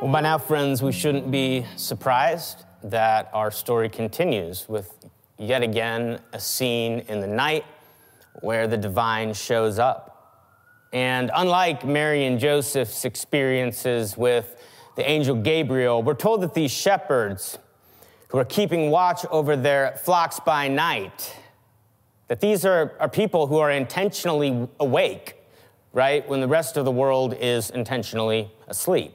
Well, 0.00 0.10
by 0.10 0.22
now, 0.22 0.38
friends, 0.38 0.82
we 0.82 0.92
shouldn't 0.92 1.30
be 1.30 1.66
surprised 1.76 2.64
that 2.84 3.28
our 3.34 3.50
story 3.50 3.90
continues 3.90 4.66
with 4.70 4.90
yet 5.38 5.62
again 5.62 6.18
a 6.32 6.40
scene 6.40 7.00
in 7.08 7.20
the 7.20 7.26
night 7.26 7.66
where 8.40 8.66
the 8.66 8.78
divine 8.78 9.34
shows 9.34 9.78
up. 9.78 10.06
And 10.94 11.30
unlike 11.34 11.84
Mary 11.84 12.24
and 12.24 12.40
Joseph's 12.40 13.04
experiences 13.04 14.16
with 14.16 14.56
the 15.00 15.08
angel 15.08 15.34
Gabriel, 15.34 16.02
we're 16.02 16.12
told 16.12 16.42
that 16.42 16.52
these 16.52 16.70
shepherds 16.70 17.58
who 18.28 18.36
are 18.36 18.44
keeping 18.44 18.90
watch 18.90 19.24
over 19.30 19.56
their 19.56 19.92
flocks 20.04 20.38
by 20.38 20.68
night, 20.68 21.38
that 22.28 22.40
these 22.40 22.66
are, 22.66 22.92
are 23.00 23.08
people 23.08 23.46
who 23.46 23.56
are 23.56 23.70
intentionally 23.70 24.68
awake, 24.78 25.36
right, 25.94 26.28
when 26.28 26.42
the 26.42 26.46
rest 26.46 26.76
of 26.76 26.84
the 26.84 26.90
world 26.90 27.34
is 27.40 27.70
intentionally 27.70 28.50
asleep. 28.68 29.14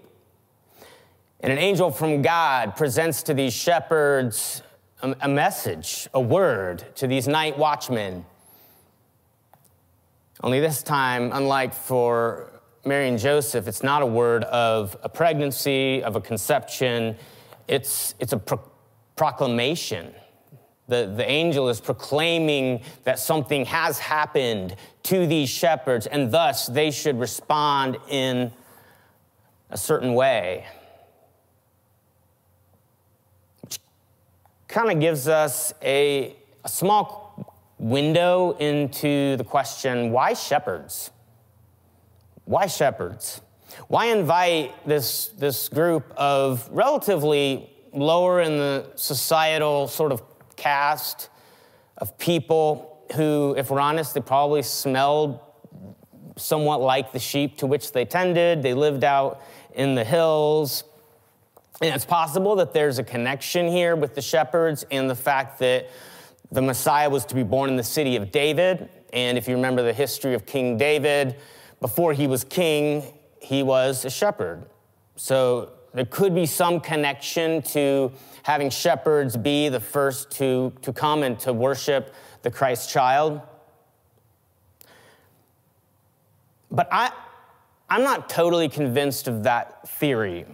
And 1.41 1.53
an 1.53 1.59
angel 1.59 1.91
from 1.91 2.23
God 2.23 2.75
presents 2.75 3.21
to 3.21 3.35
these 3.35 3.53
shepherds 3.53 4.63
a, 5.03 5.15
a, 5.21 5.27
message, 5.27 6.09
a 6.15 6.19
word 6.19 6.83
to 6.95 7.05
these 7.05 7.27
night 7.27 7.59
watchmen. 7.59 8.25
Only 10.41 10.59
this 10.59 10.81
time, 10.81 11.29
unlike 11.31 11.75
for 11.75 12.54
Mary 12.85 13.07
and 13.07 13.17
Joseph, 13.17 13.67
it's 13.67 13.81
not 13.81 14.03
a 14.03 14.05
word 14.05 14.43
of 14.43 14.95
a 15.01 15.09
pregnancy, 15.09 16.03
of 16.03 16.15
a 16.15 16.21
conception, 16.21 17.15
it's, 17.67 18.13
it's 18.19 18.31
a 18.31 18.37
pro- 18.37 18.61
proclamation. 19.15 20.13
The, 20.87 21.11
the 21.15 21.27
angel 21.27 21.67
is 21.69 21.81
proclaiming 21.81 22.81
that 23.03 23.17
something 23.17 23.65
has 23.65 23.97
happened 23.97 24.75
to 25.03 25.25
these 25.25 25.49
shepherds, 25.49 26.05
and 26.05 26.31
thus 26.31 26.67
they 26.67 26.91
should 26.91 27.19
respond 27.19 27.97
in 28.07 28.51
a 29.71 29.77
certain 29.77 30.13
way. 30.13 30.67
Which 33.61 33.79
kind 34.67 34.91
of 34.91 34.99
gives 34.99 35.27
us 35.27 35.73
a, 35.81 36.35
a, 36.63 36.69
small 36.69 37.51
window 37.79 38.51
into 38.59 39.37
the 39.37 39.43
question 39.43 40.11
why 40.11 40.33
shepherds? 40.33 41.09
Why 42.45 42.67
shepherds? 42.67 43.41
Why 43.87 44.05
invite 44.07 44.87
this, 44.87 45.29
this 45.29 45.67
group 45.67 46.11
of 46.15 46.67
relatively 46.71 47.69
lower 47.91 48.41
in 48.41 48.57
the 48.57 48.91
societal 48.95 49.87
sort 49.87 50.11
of 50.11 50.21
caste 50.55 51.29
of 51.97 52.17
people 52.17 53.03
who, 53.15 53.55
if 53.57 53.69
we're 53.69 53.79
honest, 53.79 54.13
they 54.13 54.21
probably 54.21 54.61
smelled 54.61 55.39
somewhat 56.37 56.81
like 56.81 57.11
the 57.11 57.19
sheep 57.19 57.57
to 57.57 57.67
which 57.67 57.91
they 57.91 58.05
tended? 58.05 58.61
They 58.61 58.73
lived 58.73 59.03
out 59.03 59.41
in 59.73 59.95
the 59.95 60.03
hills. 60.03 60.83
And 61.81 61.93
it's 61.93 62.05
possible 62.05 62.55
that 62.57 62.73
there's 62.73 62.99
a 62.99 63.03
connection 63.03 63.67
here 63.67 63.95
with 63.95 64.15
the 64.15 64.21
shepherds 64.21 64.85
and 64.91 65.09
the 65.09 65.15
fact 65.15 65.59
that 65.59 65.89
the 66.51 66.61
Messiah 66.61 67.09
was 67.09 67.25
to 67.25 67.35
be 67.35 67.43
born 67.43 67.69
in 67.69 67.75
the 67.75 67.83
city 67.83 68.15
of 68.15 68.31
David. 68.31 68.89
And 69.11 69.37
if 69.37 69.47
you 69.47 69.55
remember 69.55 69.81
the 69.81 69.93
history 69.93 70.35
of 70.35 70.45
King 70.45 70.77
David, 70.77 71.37
before 71.79 72.13
he 72.13 72.27
was 72.27 72.43
king, 72.43 73.03
he 73.39 73.63
was 73.63 74.05
a 74.05 74.09
shepherd. 74.09 74.65
So 75.15 75.71
there 75.93 76.05
could 76.05 76.35
be 76.35 76.45
some 76.45 76.79
connection 76.79 77.61
to 77.61 78.11
having 78.43 78.69
shepherds 78.69 79.37
be 79.37 79.69
the 79.69 79.79
first 79.79 80.31
to, 80.31 80.73
to 80.81 80.91
come 80.91 81.23
and 81.23 81.39
to 81.39 81.53
worship 81.53 82.13
the 82.41 82.51
Christ 82.51 82.89
child. 82.89 83.41
But 86.69 86.89
I, 86.91 87.11
I'm 87.89 88.03
not 88.03 88.29
totally 88.29 88.67
convinced 88.67 89.27
of 89.27 89.43
that 89.43 89.87
theory. 89.87 90.45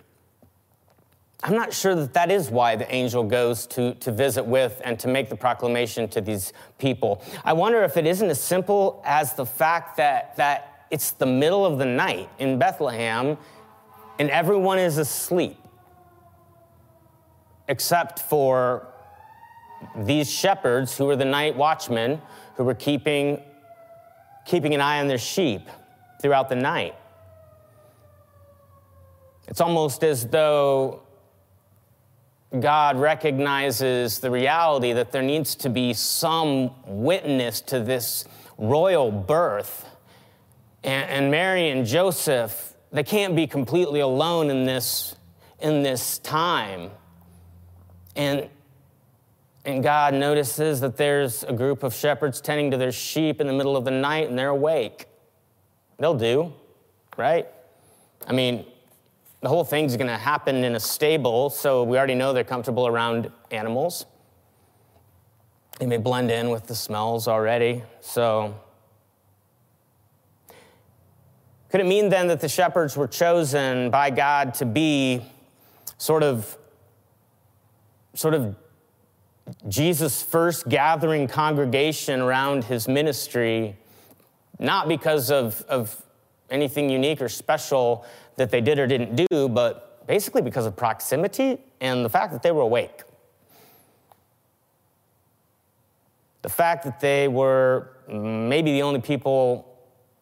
I'm 1.44 1.56
not 1.56 1.74
sure 1.74 1.96
that 1.96 2.14
that 2.14 2.30
is 2.30 2.52
why 2.52 2.76
the 2.76 2.94
angel 2.94 3.24
goes 3.24 3.66
to, 3.68 3.96
to 3.96 4.12
visit 4.12 4.46
with 4.46 4.80
and 4.86 5.00
to 5.00 5.08
make 5.08 5.30
the 5.30 5.36
proclamation 5.36 6.08
to 6.10 6.22
these 6.22 6.54
people. 6.78 7.24
I 7.44 7.54
wonder 7.54 7.82
if 7.84 7.98
it 7.98 8.06
isn't 8.06 8.30
as 8.30 8.40
simple 8.40 9.02
as 9.04 9.34
the 9.34 9.46
fact 9.46 9.98
that, 9.98 10.36
that 10.36 10.71
it's 10.92 11.12
the 11.12 11.26
middle 11.26 11.66
of 11.66 11.80
the 11.80 11.86
night 11.86 12.30
in 12.38 12.60
Bethlehem 12.60 13.38
and 14.20 14.30
everyone 14.30 14.78
is 14.78 14.98
asleep 14.98 15.58
except 17.68 18.20
for 18.20 18.88
these 19.96 20.30
shepherds 20.30 20.96
who 20.98 21.06
were 21.06 21.16
the 21.16 21.26
night 21.26 21.56
watchmen 21.56 22.22
who 22.56 22.64
were 22.64 22.76
keeping, 22.76 23.42
keeping 24.46 24.76
an 24.76 24.82
eye 24.82 25.00
on 25.00 25.08
their 25.08 25.18
sheep 25.18 25.68
throughout 26.22 26.50
the 26.50 26.56
night. 26.56 26.96
It's 29.48 29.62
almost 29.62 30.04
as 30.04 30.28
though 30.28 31.02
God 32.60 32.98
recognizes 32.98 34.20
the 34.20 34.30
reality 34.30 34.94
that 34.94 35.12
there 35.12 35.22
needs 35.22 35.56
to 35.56 35.70
be 35.70 35.94
some 35.94 36.72
witness 36.86 37.62
to 37.62 37.80
this 37.80 38.26
royal 38.58 39.12
birth. 39.12 39.86
And, 40.84 41.10
and, 41.10 41.32
Mary 41.32 41.70
and 41.70 41.86
Joseph, 41.86 42.74
they 42.92 43.04
can't 43.04 43.36
be 43.36 43.46
completely 43.48 44.00
alone 44.00 44.50
in 44.50 44.66
this, 44.66 45.16
in 45.60 45.84
this 45.84 46.18
time. 46.20 46.90
And, 48.16 48.50
and 49.64 49.84
God 49.84 50.14
notices 50.14 50.82
that 50.82 50.98
there's 50.98 51.44
a 51.44 51.54
group 51.54 51.84
of 51.84 51.94
shepherds 51.94 52.42
tending 52.42 52.72
to 52.72 52.78
their 52.78 52.92
sheep 52.92 53.40
in 53.40 53.48
the 53.48 53.54
middle 53.54 53.78
of 53.78 53.86
the 53.86 53.92
night 53.92 54.28
and 54.28 54.38
they're 54.38 54.50
awake. 54.50 55.06
They'll 56.00 56.18
do, 56.18 56.52
right? 57.16 57.48
I 58.28 58.34
mean, 58.34 58.66
the 59.42 59.50
whole 59.50 59.64
thing's 59.64 59.96
gonna 59.98 60.18
happen 60.18 60.64
in 60.64 60.76
a 60.76 60.80
stable, 60.80 61.50
so 61.50 61.84
we 61.84 61.98
already 61.98 62.16
know 62.16 62.34
they're 62.34 62.44
comfortable 62.44 62.88
around 62.88 63.32
animals. 63.52 64.06
They 65.80 65.86
may 65.86 65.98
blend 65.98 66.30
in 66.30 66.50
with 66.50 66.68
the 66.68 66.76
smells 66.76 67.28
already, 67.28 67.84
so. 68.02 68.56
Could 71.72 71.80
it 71.80 71.86
mean 71.86 72.10
then 72.10 72.28
that 72.28 72.42
the 72.42 72.50
shepherds 72.50 72.98
were 72.98 73.08
chosen 73.08 73.90
by 73.90 74.10
God 74.10 74.54
to 74.56 74.66
be 74.66 75.22
sort 75.98 76.22
of, 76.22 76.58
sort 78.14 78.34
of 78.34 78.58
Jesus' 79.70 80.22
first 80.22 80.68
gathering 80.68 81.30
congregation 81.30 82.20
around 82.20 82.66
his 82.66 82.90
ministry, 82.90 83.78
not 84.60 84.90
because 84.90 85.32
of, 85.32 85.62
of 85.70 86.04
anything 86.50 86.90
unique 86.90 87.22
or 87.22 87.30
special 87.30 88.06
that 88.36 88.52
they 88.52 88.60
did 88.60 88.78
or 88.78 88.86
didn't 88.86 89.16
do, 89.30 89.48
but 89.48 90.06
basically 90.08 90.42
because 90.42 90.66
of 90.66 90.76
proximity 90.76 91.58
and 91.80 92.04
the 92.04 92.10
fact 92.10 92.34
that 92.34 92.44
they 92.44 92.52
were 92.52 92.64
awake. 92.64 93.04
The 96.42 96.50
fact 96.50 96.84
that 96.84 97.00
they 97.00 97.30
were 97.30 97.92
maybe 98.10 98.74
the 98.74 98.82
only 98.82 99.00
people 99.00 99.71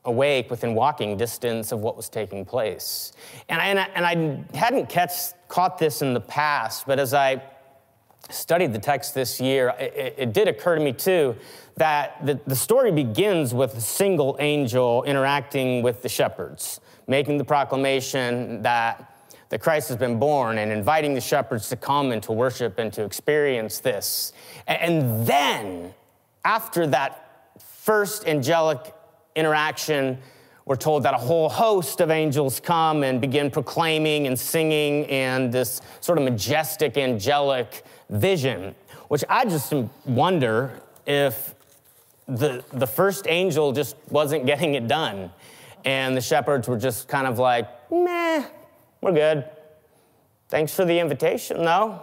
awake 0.09 0.49
within 0.49 0.73
walking 0.73 1.15
distance 1.15 1.71
of 1.71 1.79
what 1.79 1.95
was 1.95 2.09
taking 2.09 2.43
place. 2.43 3.13
And 3.47 3.61
I, 3.61 3.67
and 3.67 3.79
I, 3.79 3.87
and 3.95 4.05
I 4.53 4.57
hadn't 4.57 4.89
catch, 4.89 5.11
caught 5.47 5.77
this 5.77 6.01
in 6.01 6.13
the 6.13 6.19
past, 6.19 6.85
but 6.85 6.99
as 6.99 7.13
I 7.13 7.41
studied 8.29 8.73
the 8.73 8.79
text 8.79 9.13
this 9.13 9.39
year, 9.39 9.73
it, 9.79 10.15
it 10.17 10.33
did 10.33 10.47
occur 10.47 10.75
to 10.75 10.81
me 10.81 10.93
too 10.93 11.35
that 11.77 12.25
the, 12.25 12.39
the 12.45 12.55
story 12.55 12.91
begins 12.91 13.53
with 13.53 13.75
a 13.77 13.81
single 13.81 14.35
angel 14.39 15.03
interacting 15.03 15.81
with 15.81 16.01
the 16.01 16.09
shepherds, 16.09 16.81
making 17.07 17.37
the 17.37 17.45
proclamation 17.45 18.61
that 18.63 19.05
the 19.47 19.57
Christ 19.57 19.87
has 19.87 19.97
been 19.97 20.19
born 20.19 20.57
and 20.57 20.71
inviting 20.71 21.13
the 21.13 21.21
shepherds 21.21 21.69
to 21.69 21.75
come 21.75 22.11
and 22.11 22.21
to 22.23 22.31
worship 22.31 22.77
and 22.79 22.91
to 22.93 23.03
experience 23.03 23.79
this. 23.79 24.33
And 24.67 25.25
then, 25.25 25.93
after 26.43 26.85
that 26.87 27.53
first 27.59 28.27
angelic 28.27 28.93
interaction, 29.39 30.19
we're 30.65 30.75
told 30.75 31.03
that 31.03 31.15
a 31.15 31.17
whole 31.17 31.49
host 31.49 31.99
of 31.99 32.11
angels 32.11 32.59
come 32.59 33.03
and 33.03 33.19
begin 33.19 33.49
proclaiming 33.49 34.27
and 34.27 34.39
singing 34.39 35.05
and 35.07 35.51
this 35.51 35.81
sort 35.99 36.19
of 36.19 36.23
majestic 36.23 36.95
angelic 36.97 37.83
vision, 38.09 38.75
which 39.07 39.23
I 39.27 39.45
just 39.45 39.73
wonder 40.05 40.79
if 41.07 41.55
the, 42.27 42.63
the 42.71 42.85
first 42.85 43.25
angel 43.27 43.71
just 43.71 43.95
wasn't 44.09 44.45
getting 44.45 44.75
it 44.75 44.87
done. 44.87 45.31
And 45.85 46.15
the 46.15 46.21
shepherds 46.21 46.67
were 46.67 46.77
just 46.77 47.07
kind 47.07 47.25
of 47.25 47.39
like, 47.39 47.67
meh, 47.89 48.45
we're 49.01 49.13
good. 49.13 49.45
Thanks 50.49 50.73
for 50.73 50.85
the 50.85 50.99
invitation, 50.99 51.63
though. 51.63 52.01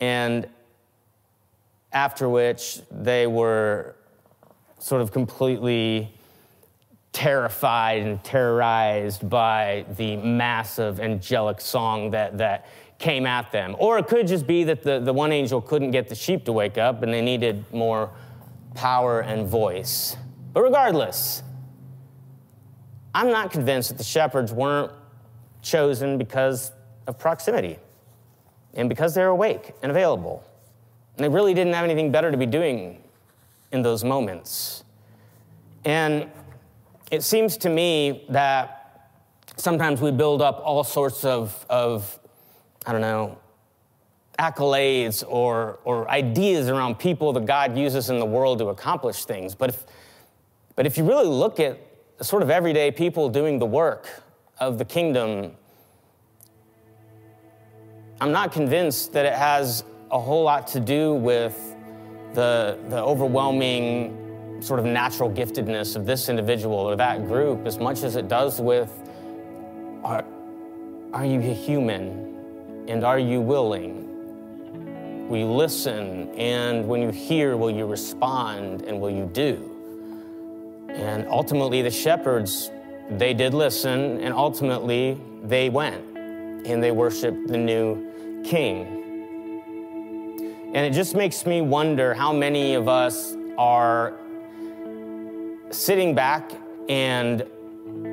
And 0.00 0.46
after 1.92 2.28
which 2.28 2.80
they 2.90 3.26
were 3.26 3.96
sort 4.84 5.00
of 5.00 5.10
completely 5.10 6.12
terrified 7.10 8.02
and 8.02 8.22
terrorized 8.22 9.26
by 9.30 9.86
the 9.96 10.14
massive 10.18 11.00
angelic 11.00 11.58
song 11.58 12.10
that, 12.10 12.36
that 12.36 12.66
came 12.98 13.24
at 13.24 13.50
them. 13.50 13.74
Or 13.78 13.98
it 13.98 14.08
could 14.08 14.26
just 14.26 14.46
be 14.46 14.62
that 14.64 14.82
the, 14.82 15.00
the 15.00 15.14
one 15.14 15.32
angel 15.32 15.62
couldn't 15.62 15.92
get 15.92 16.10
the 16.10 16.14
sheep 16.14 16.44
to 16.44 16.52
wake 16.52 16.76
up 16.76 17.02
and 17.02 17.14
they 17.14 17.22
needed 17.22 17.64
more 17.72 18.10
power 18.74 19.20
and 19.20 19.48
voice. 19.48 20.18
But 20.52 20.60
regardless, 20.60 21.42
I'm 23.14 23.28
not 23.28 23.50
convinced 23.52 23.88
that 23.88 23.96
the 23.96 24.04
shepherds 24.04 24.52
weren't 24.52 24.92
chosen 25.62 26.18
because 26.18 26.72
of 27.06 27.18
proximity 27.18 27.78
and 28.74 28.90
because 28.90 29.14
they're 29.14 29.28
awake 29.28 29.72
and 29.82 29.90
available. 29.90 30.44
And 31.16 31.24
they 31.24 31.30
really 31.30 31.54
didn't 31.54 31.72
have 31.72 31.84
anything 31.84 32.12
better 32.12 32.30
to 32.30 32.36
be 32.36 32.44
doing 32.44 33.00
in 33.74 33.82
those 33.82 34.04
moments. 34.04 34.84
And 35.84 36.30
it 37.10 37.22
seems 37.22 37.56
to 37.58 37.68
me 37.68 38.24
that 38.30 39.10
sometimes 39.56 40.00
we 40.00 40.12
build 40.12 40.40
up 40.40 40.62
all 40.64 40.84
sorts 40.84 41.24
of, 41.24 41.66
of 41.68 42.18
I 42.86 42.92
don't 42.92 43.00
know, 43.00 43.36
accolades 44.38 45.22
or, 45.26 45.80
or 45.84 46.08
ideas 46.08 46.68
around 46.68 46.98
people 46.98 47.32
that 47.34 47.46
God 47.46 47.76
uses 47.76 48.10
in 48.10 48.18
the 48.18 48.24
world 48.24 48.58
to 48.60 48.68
accomplish 48.68 49.24
things. 49.24 49.54
But 49.54 49.70
if, 49.70 49.84
but 50.76 50.86
if 50.86 50.96
you 50.96 51.04
really 51.04 51.26
look 51.26 51.60
at 51.60 51.78
sort 52.20 52.42
of 52.42 52.50
everyday 52.50 52.90
people 52.90 53.28
doing 53.28 53.58
the 53.58 53.66
work 53.66 54.08
of 54.58 54.78
the 54.78 54.84
kingdom, 54.84 55.52
I'm 58.20 58.32
not 58.32 58.52
convinced 58.52 59.12
that 59.12 59.26
it 59.26 59.34
has 59.34 59.84
a 60.10 60.18
whole 60.18 60.44
lot 60.44 60.68
to 60.68 60.80
do 60.80 61.14
with 61.14 61.73
the, 62.34 62.78
the 62.88 63.02
overwhelming 63.02 64.60
sort 64.60 64.80
of 64.80 64.86
natural 64.86 65.30
giftedness 65.30 65.96
of 65.96 66.06
this 66.06 66.28
individual 66.28 66.76
or 66.76 66.96
that 66.96 67.26
group 67.26 67.66
as 67.66 67.78
much 67.78 68.02
as 68.02 68.16
it 68.16 68.28
does 68.28 68.60
with 68.60 68.92
are, 70.02 70.24
are 71.12 71.24
you 71.24 71.40
human 71.40 72.84
and 72.88 73.04
are 73.04 73.18
you 73.18 73.40
willing? 73.40 75.28
Will 75.28 75.38
you 75.38 75.50
listen? 75.50 76.30
And 76.36 76.86
when 76.86 77.00
you 77.00 77.10
hear, 77.10 77.56
will 77.56 77.70
you 77.70 77.86
respond 77.86 78.82
and 78.82 79.00
will 79.00 79.10
you 79.10 79.26
do? 79.32 79.70
And 80.90 81.26
ultimately, 81.28 81.82
the 81.82 81.90
shepherds, 81.90 82.70
they 83.10 83.34
did 83.34 83.54
listen, 83.54 84.20
and 84.20 84.34
ultimately, 84.34 85.20
they 85.42 85.70
went 85.70 86.16
and 86.16 86.82
they 86.82 86.90
worshiped 86.90 87.48
the 87.48 87.58
new 87.58 88.42
king. 88.44 89.03
And 90.74 90.84
it 90.84 90.92
just 90.92 91.14
makes 91.14 91.46
me 91.46 91.60
wonder 91.60 92.14
how 92.14 92.32
many 92.32 92.74
of 92.74 92.88
us 92.88 93.36
are 93.56 94.14
sitting 95.70 96.16
back 96.16 96.50
and 96.88 97.46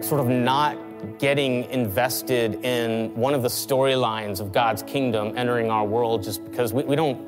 sort 0.01 0.21
of 0.21 0.27
not 0.27 0.77
getting 1.17 1.63
invested 1.71 2.63
in 2.63 3.15
one 3.15 3.33
of 3.33 3.41
the 3.41 3.47
storylines 3.47 4.39
of 4.39 4.51
God's 4.51 4.83
kingdom 4.83 5.33
entering 5.35 5.71
our 5.71 5.83
world 5.83 6.21
just 6.21 6.45
because 6.45 6.71
we, 6.71 6.83
we 6.83 6.95
don't 6.95 7.19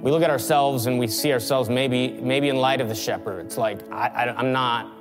we 0.00 0.12
look 0.12 0.22
at 0.22 0.30
ourselves 0.30 0.86
and 0.86 0.96
we 0.96 1.08
see 1.08 1.32
ourselves 1.32 1.68
maybe 1.68 2.12
maybe 2.12 2.50
in 2.50 2.56
light 2.56 2.80
of 2.80 2.88
the 2.88 2.94
shepherd. 2.94 3.44
It's 3.46 3.58
like 3.58 3.80
I, 3.90 4.32
am 4.38 4.52
not. 4.52 4.92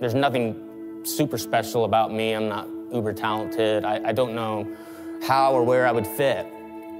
There's 0.00 0.14
nothing 0.14 1.02
super 1.04 1.36
special 1.36 1.84
about 1.84 2.10
me. 2.10 2.32
I'm 2.32 2.48
not 2.48 2.66
uber 2.90 3.12
talented. 3.12 3.84
I, 3.84 4.08
I 4.08 4.12
don't 4.12 4.34
know 4.34 4.66
how 5.22 5.52
or 5.52 5.62
where 5.62 5.86
I 5.86 5.92
would 5.92 6.06
fit. 6.06 6.46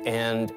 And 0.05 0.53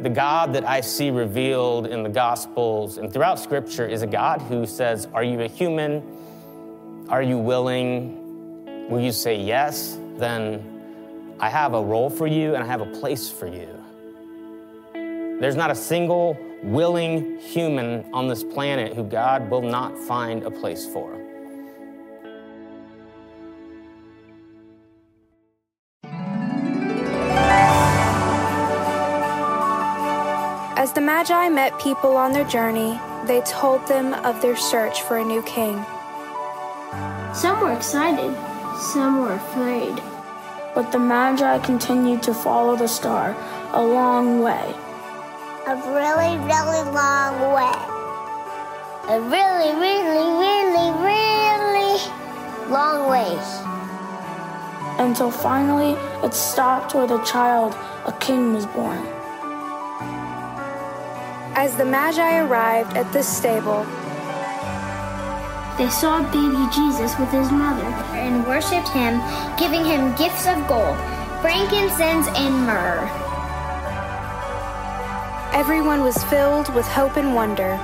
the 0.00 0.10
God 0.10 0.54
that 0.54 0.66
I 0.66 0.80
see 0.80 1.10
revealed 1.10 1.86
in 1.86 2.02
the 2.02 2.08
Gospels 2.08 2.96
and 2.96 3.12
throughout 3.12 3.38
Scripture 3.38 3.86
is 3.86 4.00
a 4.00 4.06
God 4.06 4.40
who 4.42 4.66
says, 4.66 5.06
Are 5.12 5.22
you 5.22 5.40
a 5.42 5.46
human? 5.46 6.02
Are 7.10 7.22
you 7.22 7.36
willing? 7.36 8.88
Will 8.88 9.00
you 9.00 9.12
say 9.12 9.36
yes? 9.36 9.98
Then 10.16 11.36
I 11.38 11.50
have 11.50 11.74
a 11.74 11.82
role 11.82 12.08
for 12.08 12.26
you 12.26 12.54
and 12.54 12.64
I 12.64 12.66
have 12.66 12.80
a 12.80 12.86
place 12.86 13.30
for 13.30 13.46
you. 13.46 13.68
There's 15.40 15.56
not 15.56 15.70
a 15.70 15.74
single 15.74 16.36
willing 16.62 17.38
human 17.38 18.10
on 18.12 18.28
this 18.28 18.42
planet 18.42 18.94
who 18.94 19.04
God 19.04 19.50
will 19.50 19.62
not 19.62 19.96
find 19.98 20.42
a 20.44 20.50
place 20.50 20.86
for. 20.86 21.19
As 30.80 30.94
the 30.94 31.00
Magi 31.02 31.50
met 31.50 31.78
people 31.78 32.16
on 32.16 32.32
their 32.32 32.48
journey, 32.48 32.98
they 33.26 33.42
told 33.42 33.86
them 33.86 34.14
of 34.14 34.40
their 34.40 34.56
search 34.56 35.02
for 35.02 35.18
a 35.18 35.22
new 35.22 35.42
king. 35.42 35.74
Some 37.34 37.60
were 37.60 37.74
excited, 37.74 38.34
some 38.80 39.20
were 39.20 39.34
afraid. 39.34 40.00
But 40.74 40.90
the 40.90 40.98
Magi 40.98 41.58
continued 41.58 42.22
to 42.22 42.32
follow 42.32 42.76
the 42.76 42.88
star 42.88 43.36
a 43.74 43.84
long 43.84 44.40
way. 44.40 44.74
A 45.66 45.76
really, 45.92 46.38
really 46.48 46.82
long 46.96 47.34
way. 47.52 47.76
A 49.12 49.20
really, 49.20 49.76
really, 49.84 50.28
really, 50.40 50.88
really 51.04 51.92
long 52.70 53.06
ways. 53.10 53.48
Until 54.98 55.30
finally 55.30 55.92
it 56.24 56.32
stopped 56.32 56.94
where 56.94 57.06
the 57.06 57.22
child, 57.24 57.74
a 58.06 58.12
king, 58.18 58.54
was 58.54 58.64
born. 58.64 59.19
As 61.60 61.76
the 61.76 61.84
Magi 61.84 62.38
arrived 62.38 62.96
at 62.96 63.12
the 63.12 63.22
stable, 63.22 63.84
they 65.76 65.92
saw 65.92 66.24
baby 66.32 66.64
Jesus 66.72 67.12
with 67.20 67.28
his 67.28 67.52
mother 67.52 67.84
and 68.16 68.46
worshipped 68.46 68.88
him, 68.88 69.20
giving 69.60 69.84
him 69.84 70.16
gifts 70.16 70.48
of 70.48 70.56
gold, 70.64 70.96
frankincense 71.44 72.32
and 72.32 72.64
myrrh. 72.64 73.04
Everyone 75.52 76.00
was 76.00 76.16
filled 76.32 76.72
with 76.72 76.86
hope 76.86 77.18
and 77.18 77.34
wonder. 77.34 77.76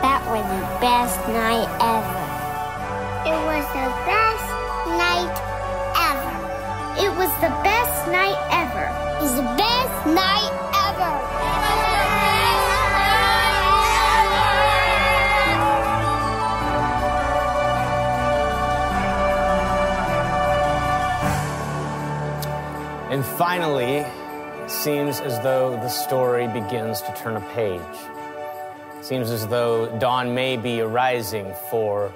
That 0.00 0.24
was 0.32 0.48
the 0.48 0.64
best 0.80 1.20
night 1.28 1.68
ever. 1.76 2.24
It 3.28 3.40
was 3.44 3.68
the 3.76 3.88
best 4.08 4.48
night 4.96 5.36
ever. 6.08 6.36
It 7.04 7.12
was 7.20 7.28
the 7.44 7.52
best 7.60 8.08
night 8.08 8.40
ever. 8.48 8.88
It 9.20 9.28
was 9.28 9.36
the 9.36 9.48
best 9.60 10.06
night 10.06 10.48
ever. 10.56 10.67
And 23.10 23.24
finally, 23.24 23.98
it 24.64 24.70
seems 24.70 25.20
as 25.20 25.40
though 25.40 25.70
the 25.70 25.88
story 25.88 26.48
begins 26.48 27.00
to 27.02 27.14
turn 27.16 27.36
a 27.36 27.40
page. 27.52 27.80
It 28.98 29.04
seems 29.04 29.30
as 29.30 29.46
though 29.46 29.96
dawn 30.00 30.34
may 30.34 30.56
be 30.56 30.80
arising 30.80 31.54
for, 31.70 32.12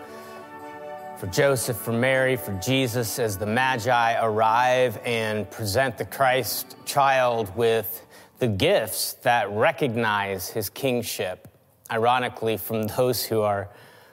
for 1.18 1.28
Joseph, 1.28 1.76
for 1.76 1.92
Mary, 1.92 2.34
for 2.34 2.52
Jesus 2.54 3.20
as 3.20 3.38
the 3.38 3.46
Magi 3.46 4.20
arrive 4.20 4.98
and 5.04 5.48
present 5.52 5.98
the 5.98 6.04
Christ 6.04 6.74
child 6.84 7.54
with 7.56 8.04
the 8.42 8.48
gifts 8.48 9.12
that 9.22 9.48
recognize 9.52 10.48
his 10.48 10.68
kingship. 10.68 11.46
Ironically, 11.88 12.56
from 12.56 12.88
those 12.88 13.22
who 13.24 13.42
are 13.42 13.68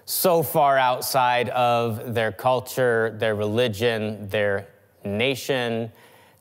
so 0.05 0.43
far 0.43 0.77
outside 0.77 1.49
of 1.49 2.13
their 2.13 2.31
culture, 2.31 3.15
their 3.17 3.33
religion, 3.33 4.29
their 4.29 4.67
nation, 5.03 5.91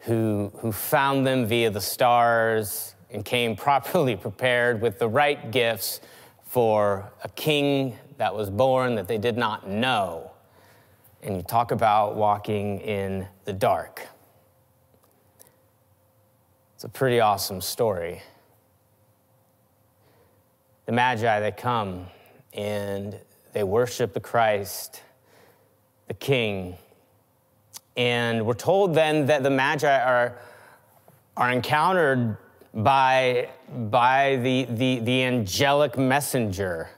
who, 0.01 0.53
who 0.57 0.70
found 0.70 1.26
them 1.26 1.47
via 1.47 1.70
the 1.70 1.80
stars 1.80 2.95
and 3.11 3.24
came 3.24 3.57
properly 3.66 4.16
prepared 4.16 4.82
with 4.82 4.99
the 4.99 5.09
right 5.09 5.51
gifts 5.51 6.03
for 6.43 7.11
a 7.24 7.28
king 7.30 7.97
that 8.18 8.34
was 8.34 8.51
born 8.51 8.97
that 8.97 9.09
they 9.09 9.16
did 9.16 9.39
not 9.39 9.66
know. 9.66 10.30
And 11.22 11.36
you 11.36 11.43
talk 11.43 11.70
about 11.70 12.16
walking 12.16 12.80
in 12.80 13.26
the 13.47 13.55
dark. 13.55 14.07
It's 16.79 16.85
a 16.85 16.89
pretty 16.89 17.18
awesome 17.18 17.61
story. 17.61 18.22
The 20.87 20.93
Magi, 20.93 21.41
they 21.41 21.51
come 21.51 22.07
and 22.53 23.18
they 23.53 23.64
worship 23.64 24.12
the 24.12 24.20
Christ, 24.20 25.03
the 26.07 26.14
King, 26.14 26.76
and 27.97 28.47
we're 28.47 28.55
told 28.55 28.95
then 28.95 29.26
that 29.26 29.43
the 29.43 29.51
Magi 29.51 29.93
are, 29.93 30.39
are 31.37 31.51
encountered 31.51 32.37
by, 32.72 33.49
by 33.68 34.37
the, 34.37 34.66
the, 34.70 35.01
the 35.01 35.24
angelic 35.24 35.99
messenger. 35.99 36.91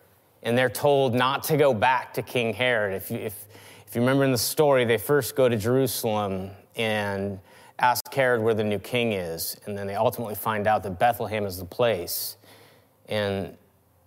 And 0.43 0.59
they're 0.59 0.69
told 0.69 1.15
not 1.15 1.45
to 1.45 1.57
go 1.57 1.73
back 1.73 2.13
to 2.13 2.23
King 2.23 2.53
Herod. 2.53 2.97
If 2.97 3.11
you, 3.11 3.17
if, 3.17 3.49
if 3.87 3.95
you 3.95 4.03
remember 4.03 4.25
in 4.25 4.33
the 4.33 4.37
story, 4.37 4.85
they 4.85 4.99
first 4.99 5.35
go 5.35 5.49
to 5.49 5.57
Jerusalem 5.57 6.51
and 6.77 7.41
Herod 8.15 8.43
where 8.43 8.55
the 8.55 8.65
new 8.65 8.79
king 8.79 9.13
is. 9.13 9.57
And 9.67 9.77
then 9.77 9.87
they 9.87 9.95
ultimately 9.95 10.35
find 10.35 10.67
out 10.67 10.83
that 10.83 10.99
Bethlehem 10.99 11.45
is 11.47 11.59
the 11.59 11.65
place. 11.65 12.37
And 13.09 13.57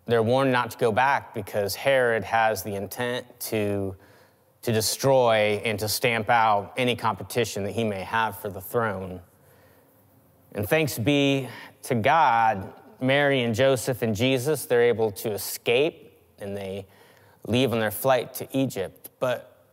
they're 0.06 0.24
warned 0.24 0.52
not 0.52 0.72
to 0.72 0.78
go 0.78 0.92
back 0.92 1.34
because 1.34 1.76
Herod 1.76 2.24
has 2.24 2.64
the 2.64 2.76
intent 2.76 3.26
to 3.42 3.96
to 4.64 4.72
destroy 4.72 5.62
and 5.66 5.78
to 5.78 5.90
stamp 5.90 6.30
out 6.30 6.74
any 6.78 6.96
competition 6.96 7.64
that 7.66 7.74
he 7.74 7.84
may 7.84 8.02
have 8.02 8.40
for 8.40 8.50
the 8.50 8.62
throne. 8.62 9.22
And 10.54 10.68
thanks 10.68 10.98
be 10.98 11.50
to 11.84 11.96
God, 11.96 12.74
Mary 13.02 13.44
and 13.44 13.54
Joseph 13.54 14.02
and 14.02 14.16
Jesus, 14.16 14.66
they're 14.66 14.84
able 14.84 15.12
to 15.12 15.32
escape 15.32 16.18
and 16.40 16.56
they 16.56 16.88
leave 17.46 17.74
on 17.74 17.80
their 17.80 17.92
flight 17.92 18.34
to 18.36 18.48
Egypt. 18.58 19.10
But, 19.20 19.66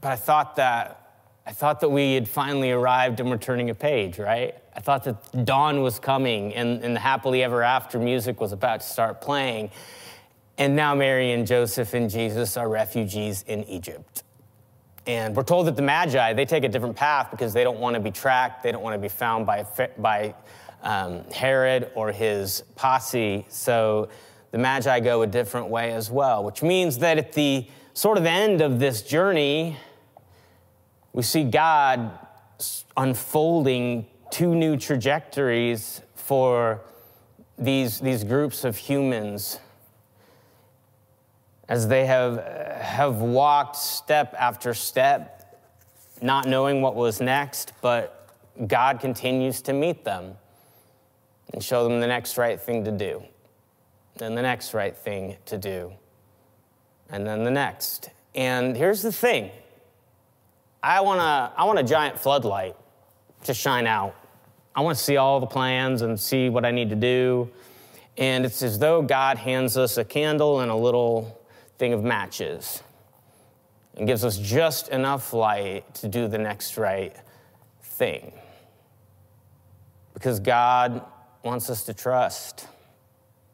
but 0.00 0.12
I 0.12 0.16
thought 0.16 0.54
that 0.56 1.03
I 1.46 1.52
thought 1.52 1.80
that 1.80 1.90
we 1.90 2.14
had 2.14 2.26
finally 2.26 2.70
arrived 2.70 3.20
and 3.20 3.28
we're 3.28 3.36
turning 3.36 3.68
a 3.68 3.74
page, 3.74 4.18
right? 4.18 4.54
I 4.74 4.80
thought 4.80 5.04
that 5.04 5.44
dawn 5.44 5.82
was 5.82 5.98
coming 5.98 6.54
and, 6.54 6.82
and 6.82 6.96
the 6.96 7.00
happily 7.00 7.42
ever 7.42 7.62
after 7.62 7.98
music 7.98 8.40
was 8.40 8.52
about 8.52 8.80
to 8.80 8.86
start 8.86 9.20
playing. 9.20 9.70
And 10.56 10.74
now 10.74 10.94
Mary 10.94 11.32
and 11.32 11.46
Joseph 11.46 11.92
and 11.94 12.08
Jesus 12.08 12.56
are 12.56 12.68
refugees 12.68 13.44
in 13.46 13.64
Egypt. 13.64 14.22
And 15.06 15.36
we're 15.36 15.42
told 15.42 15.66
that 15.66 15.76
the 15.76 15.82
Magi, 15.82 16.32
they 16.32 16.46
take 16.46 16.64
a 16.64 16.68
different 16.68 16.96
path 16.96 17.30
because 17.30 17.52
they 17.52 17.62
don't 17.62 17.78
want 17.78 17.94
to 17.94 18.00
be 18.00 18.10
tracked, 18.10 18.62
they 18.62 18.72
don't 18.72 18.82
want 18.82 18.94
to 18.94 19.00
be 19.00 19.08
found 19.08 19.44
by, 19.44 19.66
by 19.98 20.34
um, 20.82 21.24
Herod 21.30 21.90
or 21.94 22.10
his 22.10 22.62
posse. 22.74 23.44
So 23.48 24.08
the 24.50 24.58
Magi 24.58 25.00
go 25.00 25.20
a 25.20 25.26
different 25.26 25.68
way 25.68 25.92
as 25.92 26.10
well, 26.10 26.42
which 26.42 26.62
means 26.62 26.98
that 26.98 27.18
at 27.18 27.32
the 27.32 27.66
sort 27.92 28.16
of 28.16 28.24
end 28.24 28.62
of 28.62 28.78
this 28.78 29.02
journey, 29.02 29.76
we 31.14 31.22
see 31.22 31.44
God 31.44 32.10
unfolding 32.96 34.06
two 34.30 34.54
new 34.54 34.76
trajectories 34.76 36.02
for 36.16 36.80
these, 37.56 38.00
these 38.00 38.24
groups 38.24 38.64
of 38.64 38.76
humans 38.76 39.60
as 41.68 41.86
they 41.86 42.04
have, 42.04 42.44
have 42.80 43.16
walked 43.20 43.76
step 43.76 44.34
after 44.38 44.74
step, 44.74 45.56
not 46.20 46.46
knowing 46.46 46.82
what 46.82 46.96
was 46.96 47.20
next, 47.20 47.72
but 47.80 48.28
God 48.66 48.98
continues 48.98 49.62
to 49.62 49.72
meet 49.72 50.04
them 50.04 50.34
and 51.52 51.62
show 51.62 51.88
them 51.88 52.00
the 52.00 52.06
next 52.08 52.36
right 52.36 52.60
thing 52.60 52.84
to 52.84 52.90
do, 52.90 53.22
then 54.16 54.34
the 54.34 54.42
next 54.42 54.74
right 54.74 54.96
thing 54.96 55.36
to 55.46 55.56
do, 55.56 55.92
and 57.08 57.24
then 57.24 57.44
the 57.44 57.50
next. 57.52 58.10
And 58.34 58.76
here's 58.76 59.00
the 59.00 59.12
thing 59.12 59.52
I 60.84 61.00
want, 61.00 61.18
a, 61.18 61.50
I 61.58 61.64
want 61.64 61.78
a 61.78 61.82
giant 61.82 62.20
floodlight 62.20 62.76
to 63.44 63.54
shine 63.54 63.86
out. 63.86 64.14
I 64.76 64.82
want 64.82 64.98
to 64.98 65.02
see 65.02 65.16
all 65.16 65.40
the 65.40 65.46
plans 65.46 66.02
and 66.02 66.20
see 66.20 66.50
what 66.50 66.66
I 66.66 66.72
need 66.72 66.90
to 66.90 66.96
do. 66.96 67.50
And 68.18 68.44
it's 68.44 68.62
as 68.62 68.78
though 68.78 69.00
God 69.00 69.38
hands 69.38 69.78
us 69.78 69.96
a 69.96 70.04
candle 70.04 70.60
and 70.60 70.70
a 70.70 70.74
little 70.74 71.40
thing 71.78 71.94
of 71.94 72.04
matches 72.04 72.82
and 73.96 74.06
gives 74.06 74.26
us 74.26 74.36
just 74.36 74.90
enough 74.90 75.32
light 75.32 75.94
to 75.94 76.08
do 76.08 76.28
the 76.28 76.36
next 76.36 76.76
right 76.76 77.16
thing. 77.80 78.34
Because 80.12 80.38
God 80.38 81.02
wants 81.42 81.70
us 81.70 81.84
to 81.84 81.94
trust, 81.94 82.68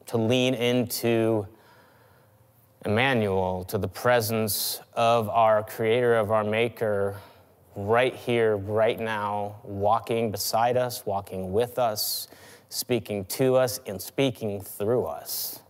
to 0.06 0.16
lean 0.16 0.54
into 0.54 1.46
Emmanuel, 2.84 3.64
to 3.64 3.76
the 3.76 3.88
presence 3.88 4.80
of 4.94 5.28
our 5.28 5.62
Creator, 5.62 6.16
of 6.16 6.30
our 6.30 6.44
Maker, 6.44 7.16
right 7.76 8.14
here, 8.14 8.56
right 8.56 8.98
now, 8.98 9.56
walking 9.64 10.30
beside 10.30 10.78
us, 10.78 11.04
walking 11.04 11.52
with 11.52 11.78
us, 11.78 12.28
speaking 12.70 13.26
to 13.26 13.56
us, 13.56 13.80
and 13.86 14.00
speaking 14.00 14.62
through 14.62 15.04
us. 15.04 15.60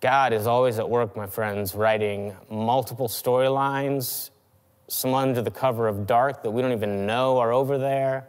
God 0.00 0.32
is 0.32 0.48
always 0.48 0.80
at 0.80 0.90
work, 0.90 1.16
my 1.16 1.26
friends, 1.26 1.76
writing 1.76 2.34
multiple 2.50 3.06
storylines, 3.06 4.30
some 4.88 5.14
under 5.14 5.40
the 5.40 5.52
cover 5.52 5.86
of 5.86 6.08
dark 6.08 6.42
that 6.42 6.50
we 6.50 6.60
don't 6.60 6.72
even 6.72 7.06
know 7.06 7.38
are 7.38 7.52
over 7.52 7.78
there. 7.78 8.26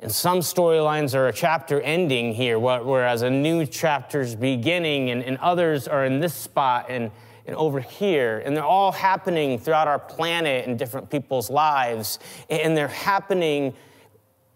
And 0.00 0.10
some 0.10 0.40
storylines 0.40 1.14
are 1.14 1.28
a 1.28 1.32
chapter 1.32 1.80
ending 1.82 2.32
here, 2.32 2.58
whereas 2.58 3.20
a 3.20 3.28
new 3.28 3.66
chapter's 3.66 4.34
beginning, 4.34 5.10
and, 5.10 5.22
and 5.22 5.36
others 5.38 5.86
are 5.86 6.06
in 6.06 6.20
this 6.20 6.32
spot 6.32 6.86
and, 6.88 7.10
and 7.44 7.54
over 7.54 7.80
here. 7.80 8.42
And 8.44 8.56
they're 8.56 8.64
all 8.64 8.92
happening 8.92 9.58
throughout 9.58 9.88
our 9.88 9.98
planet 9.98 10.66
in 10.66 10.78
different 10.78 11.10
people's 11.10 11.50
lives. 11.50 12.18
And 12.48 12.74
they're 12.74 12.88
happening 12.88 13.74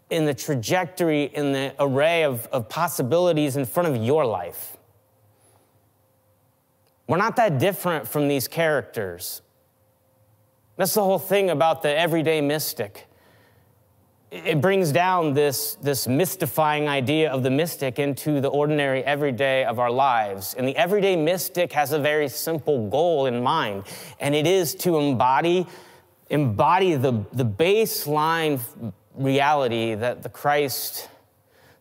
in 0.09 0.25
the 0.25 0.33
trajectory, 0.33 1.25
in 1.25 1.53
the 1.53 1.75
array 1.79 2.25
of, 2.25 2.47
of 2.47 2.71
possibilities 2.71 3.57
in 3.57 3.67
front 3.67 3.89
of 3.89 4.03
your 4.03 4.25
life. 4.25 4.79
We're 7.07 7.19
not 7.19 7.37
that 7.37 7.59
different 7.59 8.09
from 8.09 8.29
these 8.29 8.49
characters. 8.49 9.43
That's 10.77 10.95
the 10.95 11.05
whole 11.05 11.19
thing 11.19 11.51
about 11.51 11.83
the 11.83 11.95
everyday 11.95 12.41
mystic. 12.41 13.09
It 14.35 14.61
brings 14.61 14.91
down 14.91 15.33
this, 15.33 15.77
this 15.77 16.09
mystifying 16.09 16.89
idea 16.89 17.31
of 17.31 17.45
the 17.45 17.51
mystic 17.51 18.01
into 18.01 18.41
the 18.41 18.49
ordinary 18.49 19.05
everyday 19.05 19.65
of 19.65 19.79
our 19.79 19.93
lives. 19.93 20.55
And 20.55 20.67
the 20.67 20.77
everyday 20.77 21.15
mystic 21.15 21.73
has 21.73 21.93
a 21.93 22.01
very 22.01 22.29
simple 22.29 22.89
goal 22.91 23.27
in 23.27 23.45
mind, 23.45 23.85
and 24.19 24.35
it 24.35 24.45
is 24.45 24.75
to 24.77 24.99
embody, 24.99 25.69
embody 26.31 26.97
the, 26.97 27.25
the 27.33 27.45
baseline 27.45 28.59
reality 29.15 29.95
that 29.95 30.25
the 30.25 30.29
Christ 30.29 31.09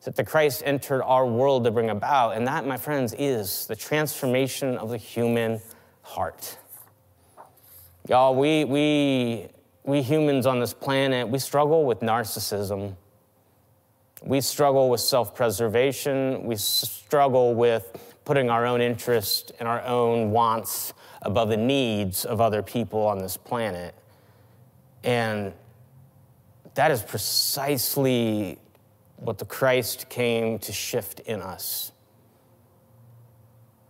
that 0.04 0.16
the 0.16 0.24
Christ 0.24 0.62
entered 0.66 1.02
our 1.02 1.26
world 1.26 1.64
to 1.64 1.72
bring 1.72 1.90
about. 1.90 2.36
And 2.36 2.46
that, 2.46 2.68
my 2.68 2.78
friends, 2.78 3.16
is 3.18 3.66
the 3.68 3.76
transformation 3.76 4.78
of 4.78 4.90
the 4.90 4.98
human 4.98 5.62
heart. 6.02 6.58
Y'all, 8.10 8.36
we, 8.36 8.66
we, 8.66 9.48
we 9.84 10.02
humans 10.02 10.46
on 10.46 10.60
this 10.60 10.74
planet, 10.74 11.28
we 11.28 11.40
struggle 11.40 11.86
with 11.86 12.00
narcissism. 12.00 12.96
We 14.24 14.40
struggle 14.40 14.90
with 14.90 15.02
self 15.02 15.36
preservation. 15.36 16.46
We 16.46 16.56
struggle 16.56 17.54
with 17.56 18.16
putting 18.26 18.50
our 18.50 18.66
own 18.66 18.82
interests 18.82 19.52
and 19.60 19.68
our 19.68 19.82
own 19.82 20.32
wants 20.32 20.94
above 21.22 21.50
the 21.50 21.58
needs 21.58 22.24
of 22.24 22.40
other 22.40 22.62
people 22.62 23.06
on 23.06 23.20
this 23.20 23.36
planet. 23.36 23.94
And 25.04 25.54
that 26.76 26.92
is 26.92 27.04
precisely 27.04 28.58
what 29.18 29.38
the 29.38 29.46
Christ 29.46 30.10
came 30.10 30.60
to 30.60 30.72
shift 30.72 31.20
in 31.22 31.42
us. 31.42 31.93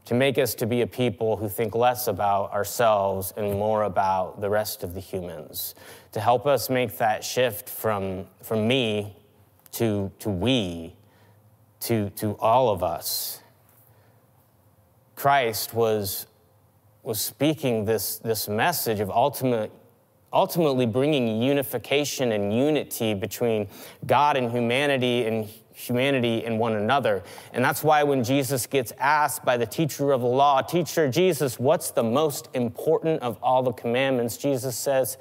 To 0.05 0.13
make 0.13 0.37
us 0.37 0.53
to 0.55 0.65
be 0.65 0.81
a 0.81 0.87
people 0.87 1.37
who 1.37 1.47
think 1.47 1.75
less 1.75 2.07
about 2.07 2.51
ourselves 2.51 3.33
and 3.37 3.53
more 3.53 3.83
about 3.83 4.41
the 4.41 4.49
rest 4.49 4.83
of 4.83 4.93
the 4.93 4.99
humans. 4.99 5.75
To 6.11 6.19
help 6.19 6.45
us 6.45 6.69
make 6.69 6.97
that 6.97 7.23
shift 7.23 7.69
from, 7.69 8.27
from 8.41 8.67
me 8.67 9.15
to, 9.73 10.11
to 10.19 10.29
we, 10.29 10.95
to, 11.81 12.09
to 12.11 12.35
all 12.39 12.69
of 12.69 12.83
us. 12.83 13.41
Christ 15.15 15.73
was, 15.73 16.27
was 17.01 17.19
speaking 17.19 17.85
this, 17.85 18.17
this 18.17 18.47
message 18.47 18.99
of 18.99 19.09
ultimate, 19.09 19.71
ultimately 20.33 20.85
bringing 20.85 21.41
unification 21.41 22.31
and 22.33 22.53
unity 22.53 23.13
between 23.13 23.67
God 24.05 24.35
and 24.35 24.51
humanity 24.51 25.25
and 25.25 25.47
humanity 25.73 26.45
and 26.45 26.59
one 26.59 26.75
another. 26.75 27.23
And 27.51 27.63
that's 27.63 27.83
why 27.83 28.03
when 28.03 28.23
Jesus 28.23 28.67
gets 28.67 28.93
asked 28.99 29.43
by 29.43 29.57
the 29.57 29.65
teacher 29.65 30.11
of 30.11 30.21
the 30.21 30.27
law, 30.27 30.61
Teacher 30.61 31.09
Jesus, 31.09 31.59
what's 31.59 31.91
the 31.91 32.03
most 32.03 32.49
important 32.53 33.21
of 33.21 33.37
all 33.41 33.63
the 33.63 33.73
commandments? 33.73 34.37
Jesus 34.37 34.75
says, 34.75 35.17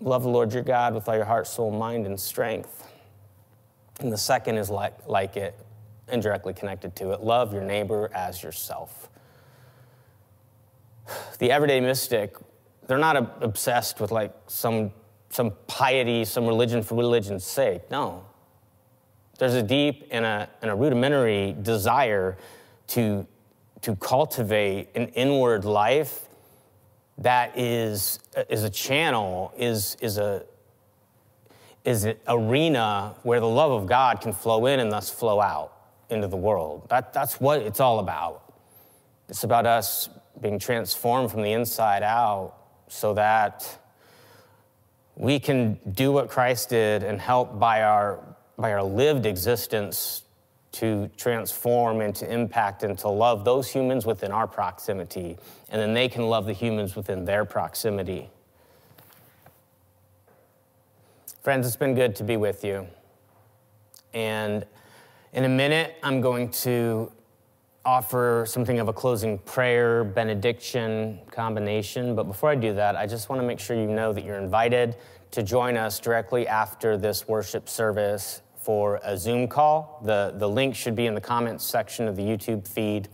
Love 0.00 0.22
the 0.22 0.28
Lord 0.28 0.52
your 0.52 0.62
God 0.62 0.94
with 0.94 1.08
all 1.08 1.16
your 1.16 1.24
heart, 1.24 1.46
soul, 1.46 1.72
mind, 1.72 2.06
and 2.06 2.18
strength. 2.18 2.86
And 4.00 4.12
the 4.12 4.18
second 4.18 4.56
is 4.56 4.70
like, 4.70 4.94
like 5.08 5.36
it, 5.36 5.58
indirectly 6.10 6.54
connected 6.54 6.94
to 6.96 7.12
it 7.12 7.20
love 7.20 7.52
your 7.52 7.62
neighbor 7.62 8.10
as 8.14 8.42
yourself. 8.42 9.08
The 11.38 11.50
everyday 11.52 11.80
mystic, 11.80 12.34
they're 12.86 12.98
not 12.98 13.16
obsessed 13.42 14.00
with 14.00 14.10
like 14.10 14.34
some, 14.48 14.92
some 15.30 15.52
piety, 15.66 16.24
some 16.24 16.46
religion 16.46 16.82
for 16.82 16.96
religion's 16.96 17.44
sake. 17.44 17.90
No. 17.90 18.24
There's 19.38 19.54
a 19.54 19.62
deep 19.62 20.08
and 20.10 20.24
a, 20.24 20.48
and 20.62 20.70
a 20.70 20.74
rudimentary 20.74 21.54
desire 21.62 22.36
to, 22.88 23.26
to 23.82 23.96
cultivate 23.96 24.88
an 24.94 25.08
inward 25.08 25.64
life 25.64 26.28
that 27.18 27.58
is, 27.58 28.20
is 28.48 28.64
a 28.64 28.70
channel, 28.70 29.52
is, 29.56 29.96
is, 30.00 30.18
a, 30.18 30.44
is 31.84 32.04
an 32.04 32.16
arena 32.26 33.14
where 33.22 33.40
the 33.40 33.48
love 33.48 33.70
of 33.70 33.86
God 33.86 34.20
can 34.20 34.32
flow 34.32 34.66
in 34.66 34.80
and 34.80 34.90
thus 34.90 35.10
flow 35.10 35.40
out 35.40 35.72
into 36.10 36.26
the 36.26 36.36
world. 36.36 36.88
That, 36.88 37.12
that's 37.12 37.40
what 37.40 37.62
it's 37.62 37.80
all 37.80 37.98
about. 37.98 38.54
It's 39.28 39.44
about 39.44 39.66
us 39.66 40.08
being 40.40 40.58
transformed 40.58 41.30
from 41.30 41.42
the 41.42 41.52
inside 41.52 42.02
out 42.02 42.54
so 42.88 43.14
that 43.14 43.78
we 45.18 45.40
can 45.40 45.80
do 45.94 46.12
what 46.12 46.30
Christ 46.30 46.68
did 46.68 47.02
and 47.02 47.20
help 47.20 47.58
by 47.58 47.82
our, 47.82 48.20
by 48.56 48.72
our 48.72 48.84
lived 48.84 49.26
existence 49.26 50.22
to 50.70 51.10
transform 51.16 52.00
and 52.00 52.14
to 52.14 52.32
impact 52.32 52.84
and 52.84 52.96
to 52.98 53.08
love 53.08 53.44
those 53.44 53.68
humans 53.68 54.06
within 54.06 54.30
our 54.30 54.46
proximity, 54.46 55.36
and 55.70 55.82
then 55.82 55.92
they 55.92 56.08
can 56.08 56.28
love 56.28 56.46
the 56.46 56.52
humans 56.52 56.94
within 56.94 57.24
their 57.24 57.44
proximity. 57.44 58.30
Friends, 61.42 61.66
it's 61.66 61.76
been 61.76 61.96
good 61.96 62.14
to 62.16 62.24
be 62.24 62.36
with 62.36 62.62
you. 62.62 62.86
And 64.14 64.64
in 65.32 65.44
a 65.44 65.48
minute, 65.48 65.96
I'm 66.02 66.20
going 66.20 66.50
to 66.50 67.10
offer 67.88 68.44
something 68.46 68.80
of 68.80 68.88
a 68.88 68.92
closing 68.92 69.38
prayer, 69.38 70.04
benediction 70.04 71.18
combination. 71.30 72.14
But 72.14 72.24
before 72.24 72.50
I 72.50 72.54
do 72.54 72.74
that, 72.74 72.96
I 72.96 73.06
just 73.06 73.30
want 73.30 73.40
to 73.40 73.48
make 73.48 73.58
sure 73.58 73.76
you 73.76 73.86
know 73.86 74.12
that 74.12 74.24
you're 74.26 74.36
invited 74.36 74.96
to 75.30 75.42
join 75.42 75.78
us 75.78 75.98
directly 75.98 76.46
after 76.46 76.98
this 76.98 77.26
worship 77.26 77.66
service 77.66 78.42
for 78.56 79.00
a 79.02 79.16
Zoom 79.16 79.48
call. 79.48 80.02
The, 80.04 80.34
the 80.36 80.46
link 80.46 80.74
should 80.74 80.94
be 80.94 81.06
in 81.06 81.14
the 81.14 81.20
comments 81.22 81.64
section 81.64 82.06
of 82.06 82.14
the 82.14 82.22
YouTube 82.22 82.68
feed. 82.68 83.08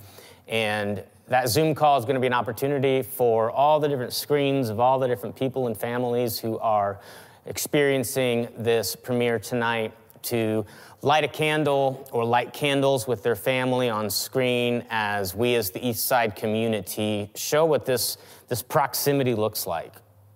And 0.48 1.04
that 1.28 1.48
Zoom 1.48 1.76
call 1.76 1.96
is 1.96 2.04
going 2.04 2.16
to 2.16 2.20
be 2.20 2.26
an 2.26 2.32
opportunity 2.32 3.02
for 3.02 3.52
all 3.52 3.78
the 3.78 3.86
different 3.86 4.12
screens 4.12 4.70
of 4.70 4.80
all 4.80 4.98
the 4.98 5.06
different 5.06 5.36
people 5.36 5.68
and 5.68 5.78
families 5.78 6.36
who 6.36 6.58
are 6.58 6.98
experiencing 7.46 8.48
this 8.58 8.96
premiere 8.96 9.38
tonight 9.38 9.92
to 10.24 10.66
light 11.02 11.24
a 11.24 11.28
candle 11.28 12.08
or 12.12 12.24
light 12.24 12.52
candles 12.52 13.06
with 13.06 13.22
their 13.22 13.36
family 13.36 13.90
on 13.90 14.08
screen 14.08 14.84
as 14.90 15.34
we 15.34 15.54
as 15.54 15.70
the 15.70 15.86
East 15.86 16.06
Side 16.06 16.34
community 16.34 17.30
show 17.34 17.64
what 17.64 17.84
this, 17.84 18.16
this 18.48 18.62
proximity 18.62 19.34
looks 19.34 19.66
like. 19.66 19.92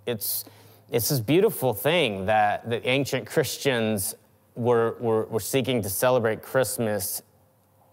It's, 0.06 0.44
it's 0.90 1.08
this 1.08 1.20
beautiful 1.20 1.72
thing 1.72 2.26
that 2.26 2.68
the 2.68 2.86
ancient 2.86 3.26
Christians 3.26 4.14
were, 4.54 4.96
were, 5.00 5.26
we're, 5.26 5.40
seeking 5.40 5.82
to 5.82 5.88
celebrate 5.88 6.42
Christmas 6.42 7.22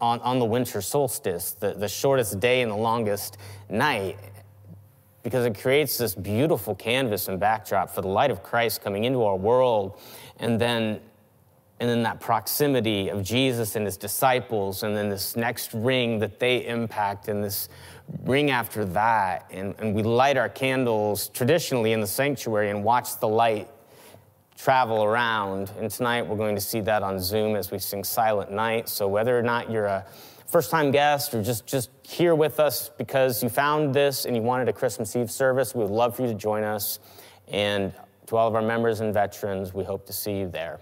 on, 0.01 0.19
on 0.21 0.39
the 0.39 0.45
winter 0.45 0.81
solstice, 0.81 1.51
the, 1.51 1.73
the 1.73 1.87
shortest 1.87 2.39
day 2.39 2.61
and 2.61 2.71
the 2.71 2.75
longest 2.75 3.37
night, 3.69 4.17
because 5.23 5.45
it 5.45 5.57
creates 5.57 5.97
this 5.97 6.13
beautiful 6.13 6.75
canvas 6.75 7.27
and 7.27 7.39
backdrop 7.39 7.89
for 7.89 8.01
the 8.01 8.07
light 8.07 8.31
of 8.31 8.43
Christ 8.43 8.83
coming 8.83 9.05
into 9.05 9.23
our 9.23 9.35
world, 9.35 9.99
and 10.39 10.59
then 10.59 10.99
and 11.79 11.89
then 11.89 12.03
that 12.03 12.21
proximity 12.21 13.09
of 13.09 13.23
Jesus 13.23 13.75
and 13.75 13.85
his 13.85 13.97
disciples, 13.97 14.83
and 14.83 14.95
then 14.95 15.09
this 15.09 15.35
next 15.35 15.73
ring 15.73 16.19
that 16.19 16.39
they 16.39 16.65
impact, 16.65 17.27
and 17.27 17.43
this 17.43 17.67
ring 18.23 18.51
after 18.51 18.85
that. 18.85 19.49
And, 19.51 19.75
and 19.79 19.93
we 19.93 20.03
light 20.03 20.37
our 20.37 20.49
candles 20.49 21.29
traditionally 21.29 21.91
in 21.91 21.99
the 21.99 22.07
sanctuary 22.07 22.69
and 22.69 22.83
watch 22.83 23.19
the 23.19 23.27
light 23.27 23.69
travel 24.57 25.03
around. 25.03 25.71
And 25.79 25.91
tonight 25.91 26.25
we're 26.25 26.37
going 26.37 26.55
to 26.55 26.61
see 26.61 26.79
that 26.81 27.03
on 27.03 27.19
Zoom 27.19 27.55
as 27.55 27.71
we 27.71 27.79
sing 27.79 28.03
Silent 28.03 28.51
Night. 28.51 28.87
So 28.87 29.07
whether 29.07 29.37
or 29.37 29.43
not 29.43 29.69
you're 29.69 29.85
a 29.85 30.05
first 30.47 30.71
time 30.71 30.91
guest 30.91 31.33
or 31.33 31.43
just, 31.43 31.65
just 31.65 31.89
here 32.03 32.35
with 32.35 32.59
us 32.59 32.89
because 32.97 33.43
you 33.43 33.49
found 33.49 33.93
this 33.93 34.25
and 34.25 34.35
you 34.35 34.41
wanted 34.41 34.69
a 34.69 34.73
Christmas 34.73 35.15
Eve 35.15 35.29
service, 35.29 35.75
we 35.75 35.81
would 35.81 35.91
love 35.91 36.15
for 36.15 36.21
you 36.21 36.29
to 36.29 36.33
join 36.35 36.63
us. 36.63 36.99
And 37.49 37.93
to 38.27 38.37
all 38.37 38.47
of 38.47 38.55
our 38.55 38.61
members 38.61 39.01
and 39.01 39.13
veterans, 39.13 39.73
we 39.73 39.83
hope 39.83 40.05
to 40.07 40.13
see 40.13 40.37
you 40.37 40.49
there. 40.49 40.79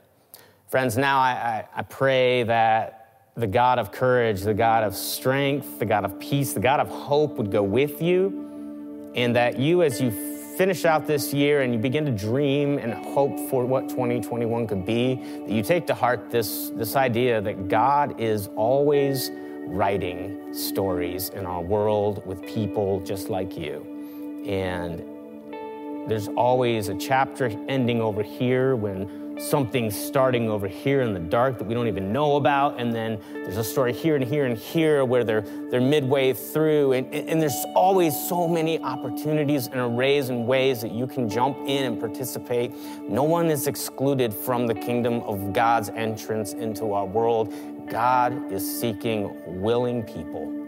Friends, 0.74 0.98
now 0.98 1.20
I, 1.20 1.30
I, 1.30 1.68
I 1.76 1.82
pray 1.84 2.42
that 2.42 3.28
the 3.36 3.46
God 3.46 3.78
of 3.78 3.92
courage, 3.92 4.42
the 4.42 4.56
God 4.56 4.84
of 4.84 4.96
strength, 4.96 5.78
the 5.78 5.86
God 5.86 6.04
of 6.04 6.20
peace, 6.20 6.54
the 6.54 6.60
God 6.60 6.80
of 6.80 6.88
hope 6.88 7.38
would 7.38 7.52
go 7.52 7.62
with 7.62 8.02
you, 8.02 9.12
and 9.14 9.36
that 9.36 9.60
you, 9.60 9.84
as 9.84 10.02
you 10.02 10.10
finish 10.58 10.84
out 10.84 11.06
this 11.06 11.32
year 11.32 11.62
and 11.62 11.74
you 11.74 11.80
begin 11.80 12.08
to 12.08 12.12
dream 12.12 12.80
and 12.80 12.92
hope 12.92 13.38
for 13.52 13.68
what 13.68 13.88
2021 13.88 14.66
could 14.66 14.84
be, 14.84 15.14
that 15.14 15.52
you 15.52 15.62
take 15.62 15.86
to 15.86 15.94
heart 15.94 16.32
this, 16.32 16.72
this 16.72 16.96
idea 16.96 17.40
that 17.40 17.68
God 17.68 18.20
is 18.20 18.48
always 18.56 19.30
writing 19.68 20.56
stories 20.56 21.30
in 21.30 21.46
our 21.46 21.62
world 21.62 22.26
with 22.26 22.44
people 22.48 23.00
just 23.02 23.30
like 23.30 23.56
you. 23.56 24.44
And 24.48 26.10
there's 26.10 26.30
always 26.30 26.90
a 26.90 26.96
chapter 26.96 27.46
ending 27.70 28.02
over 28.02 28.24
here 28.24 28.76
when 28.76 29.23
something 29.38 29.90
starting 29.92 30.50
over 30.50 30.68
here 30.68 31.02
in 31.02 31.14
the 31.14 31.20
dark 31.20 31.58
that 31.58 31.66
we 31.66 31.74
don't 31.74 31.88
even 31.88 32.12
know 32.12 32.36
about. 32.36 32.80
And 32.80 32.94
then 32.94 33.20
there's 33.34 33.58
a 33.58 33.64
story 33.64 33.94
here 33.94 34.16
and 34.16 34.24
here 34.24 34.46
and 34.46 34.58
here 34.58 35.06
where 35.06 35.24
they're, 35.24 35.42
they're 35.70 35.82
midway 35.82 36.34
through. 36.34 36.94
And, 36.94 37.14
and 37.14 37.42
there's 37.42 37.66
always 37.76 38.14
so 38.28 38.48
many 38.48 38.80
opportunities 38.80 39.68
and 39.68 39.78
arrays 39.80 40.30
and 40.30 40.48
ways 40.48 40.82
that 40.82 40.92
you 40.92 41.08
can 41.08 41.30
jump 41.30 41.58
in 41.66 41.86
and 41.86 42.00
participate. 42.00 42.74
No 43.02 43.24
one 43.24 43.50
is 43.50 43.68
excluded 43.68 44.34
from 44.34 44.68
the 44.68 44.76
kingdom 44.76 45.22
of 45.22 45.54
God's 45.54 45.90
entrance 45.90 46.54
into 46.54 46.94
our 46.94 47.06
world. 47.06 47.54
God 47.90 48.52
is 48.52 48.80
seeking 48.80 49.62
willing 49.62 50.04
people. 50.04 50.60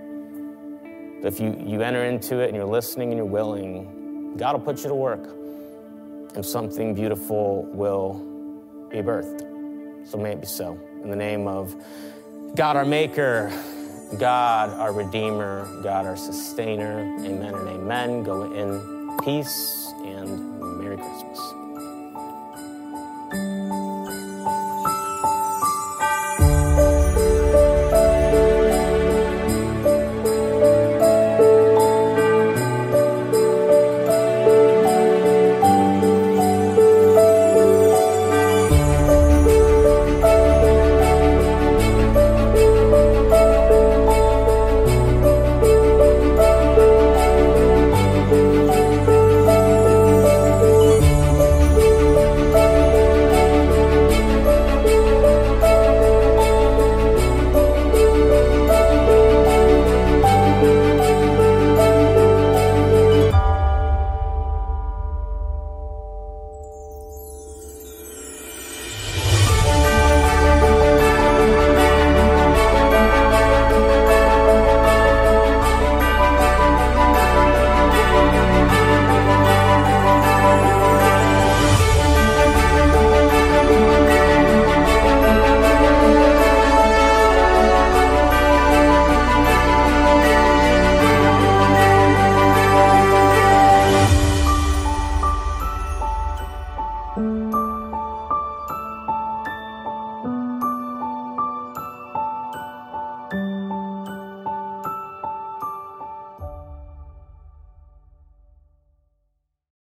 If 1.24 1.40
you, 1.40 1.56
you 1.66 1.82
enter 1.82 2.04
into 2.04 2.40
it 2.40 2.48
and 2.48 2.56
you're 2.56 2.66
listening 2.66 3.10
and 3.10 3.18
you're 3.18 3.26
willing, 3.26 4.36
God 4.38 4.54
will 4.54 4.62
put 4.62 4.84
you 4.84 4.90
to 4.90 4.96
work 4.96 5.28
and 6.36 6.46
something 6.46 6.94
beautiful 6.94 7.64
will 7.64 8.35
be 8.96 9.02
birthed. 9.02 10.08
So 10.08 10.18
may 10.18 10.32
it 10.32 10.40
be 10.40 10.48
so. 10.48 10.80
In 11.04 11.10
the 11.10 11.16
name 11.16 11.48
of 11.48 11.76
God 12.56 12.78
our 12.78 12.86
Maker, 12.86 13.52
God 14.18 14.70
our 14.70 14.94
Redeemer, 14.94 15.68
God 15.84 16.06
our 16.06 16.16
Sustainer, 16.16 17.00
amen 17.20 17.54
and 17.54 17.68
amen. 17.68 18.24
Go 18.24 18.54
in 18.54 19.18
peace 19.24 19.92
and 20.04 20.80
Merry 20.80 20.98
Christmas. 20.98 21.65